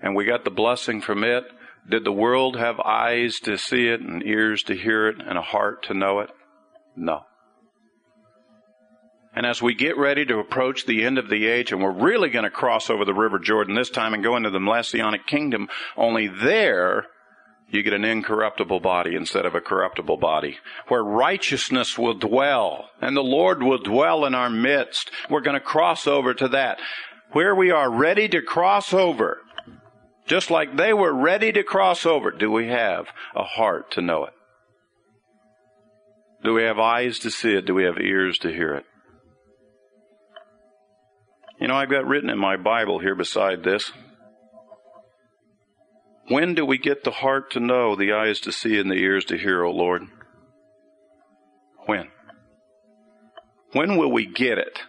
[0.02, 1.44] and we got the blessing from it,
[1.88, 5.42] did the world have eyes to see it and ears to hear it and a
[5.42, 6.30] heart to know it?
[6.96, 7.22] No.
[9.36, 12.30] And as we get ready to approach the end of the age, and we're really
[12.30, 15.68] going to cross over the River Jordan this time and go into the Messianic kingdom,
[15.96, 17.06] only there
[17.68, 23.16] you get an incorruptible body instead of a corruptible body, where righteousness will dwell and
[23.16, 25.10] the Lord will dwell in our midst.
[25.28, 26.78] We're going to cross over to that.
[27.32, 29.40] Where we are ready to cross over,
[30.26, 34.24] just like they were ready to cross over, do we have a heart to know
[34.26, 34.34] it?
[36.44, 37.64] Do we have eyes to see it?
[37.64, 38.84] Do we have ears to hear it?
[41.60, 43.92] You know, I've got written in my Bible here beside this
[46.28, 49.26] when do we get the heart to know, the eyes to see, and the ears
[49.26, 50.02] to hear, O Lord?
[51.86, 52.08] When?
[53.72, 54.80] When will we get it?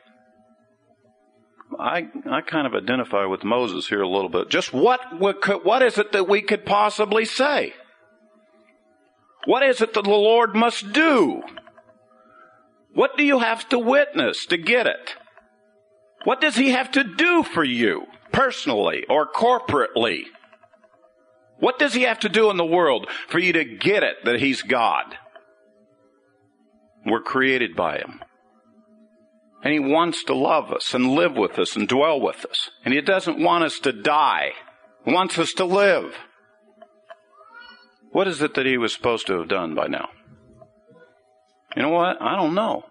[1.77, 4.49] I, I kind of identify with Moses here a little bit.
[4.49, 7.73] Just what, what is it that we could possibly say?
[9.45, 11.41] What is it that the Lord must do?
[12.93, 15.15] What do you have to witness to get it?
[16.25, 20.25] What does He have to do for you, personally or corporately?
[21.59, 24.39] What does he have to do in the world for you to get it that
[24.39, 25.17] he's God?
[27.05, 28.21] We're created by him.
[29.63, 32.69] And he wants to love us and live with us and dwell with us.
[32.83, 34.51] And he doesn't want us to die.
[35.05, 36.13] He wants us to live.
[38.11, 40.09] What is it that he was supposed to have done by now?
[41.75, 42.21] You know what?
[42.21, 42.85] I don't know.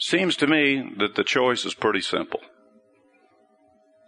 [0.00, 2.40] Seems to me that the choice is pretty simple.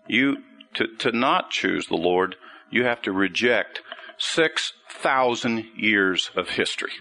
[0.08, 0.38] You
[0.74, 2.36] to, to not choose the Lord
[2.72, 3.82] you have to reject
[4.18, 6.92] 6,000 years of history.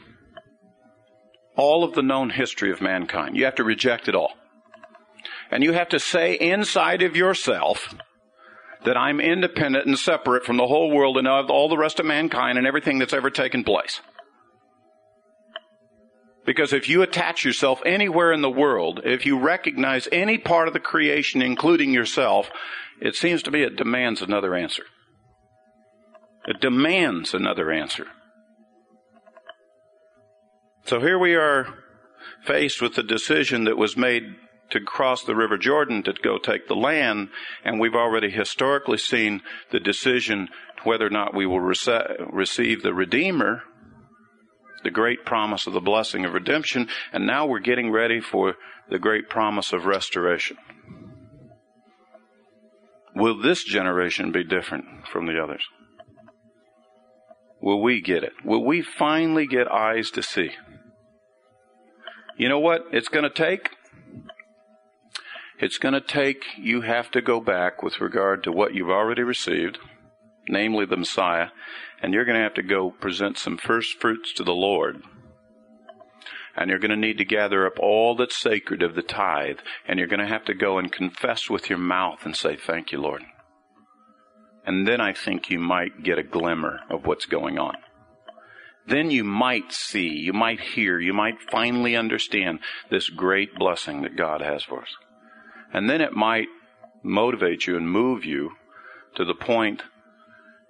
[1.56, 3.38] All of the known history of mankind.
[3.38, 4.34] You have to reject it all.
[5.50, 7.96] And you have to say inside of yourself
[8.84, 12.06] that I'm independent and separate from the whole world and of all the rest of
[12.06, 14.02] mankind and everything that's ever taken place.
[16.46, 20.74] Because if you attach yourself anywhere in the world, if you recognize any part of
[20.74, 22.50] the creation, including yourself,
[23.00, 24.84] it seems to me it demands another answer.
[26.48, 28.08] It demands another answer.
[30.86, 31.68] So here we are
[32.46, 34.24] faced with the decision that was made
[34.72, 37.30] to cross the River Jordan to go take the land,
[37.64, 40.48] and we've already historically seen the decision
[40.84, 43.62] whether or not we will rece- receive the Redeemer,
[44.84, 48.55] the great promise of the blessing of redemption, and now we're getting ready for
[48.89, 50.57] the great promise of restoration.
[53.15, 55.63] Will this generation be different from the others?
[57.61, 58.34] Will we get it?
[58.43, 60.51] Will we finally get eyes to see?
[62.38, 63.69] You know what it's going to take?
[65.59, 69.21] It's going to take, you have to go back with regard to what you've already
[69.21, 69.77] received,
[70.48, 71.48] namely the Messiah,
[72.02, 75.02] and you're going to have to go present some first fruits to the Lord.
[76.56, 79.98] And you're going to need to gather up all that's sacred of the tithe, and
[79.98, 83.00] you're going to have to go and confess with your mouth and say, Thank you,
[83.00, 83.24] Lord.
[84.66, 87.76] And then I think you might get a glimmer of what's going on.
[88.88, 94.18] Then you might see, you might hear, you might finally understand this great blessing that
[94.18, 94.96] God has for us.
[95.74, 96.48] And then it might
[97.04, 98.52] motivate you and move you
[99.16, 99.84] to the point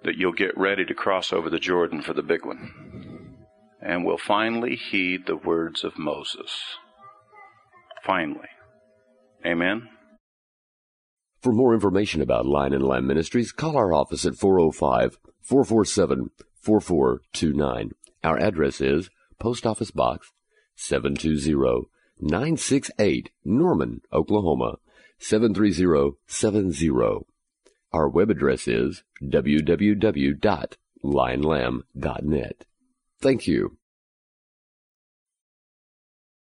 [0.04, 3.36] that you'll get ready to cross over the Jordan for the big one.
[3.80, 6.76] And will finally heed the words of Moses.
[8.04, 8.48] Finally.
[9.44, 9.88] Amen.
[11.40, 16.30] For more information about Lion and Lamb Ministries, call our office at 405 447
[16.60, 17.90] 4429.
[18.22, 20.30] Our address is Post Office Box
[20.76, 21.88] 720
[22.20, 24.76] 968 Norman, Oklahoma
[25.18, 27.26] 73070.
[27.92, 30.76] Our web address is www.lnm.org.
[31.04, 32.64] lionlamb.net.
[33.20, 33.76] Thank you.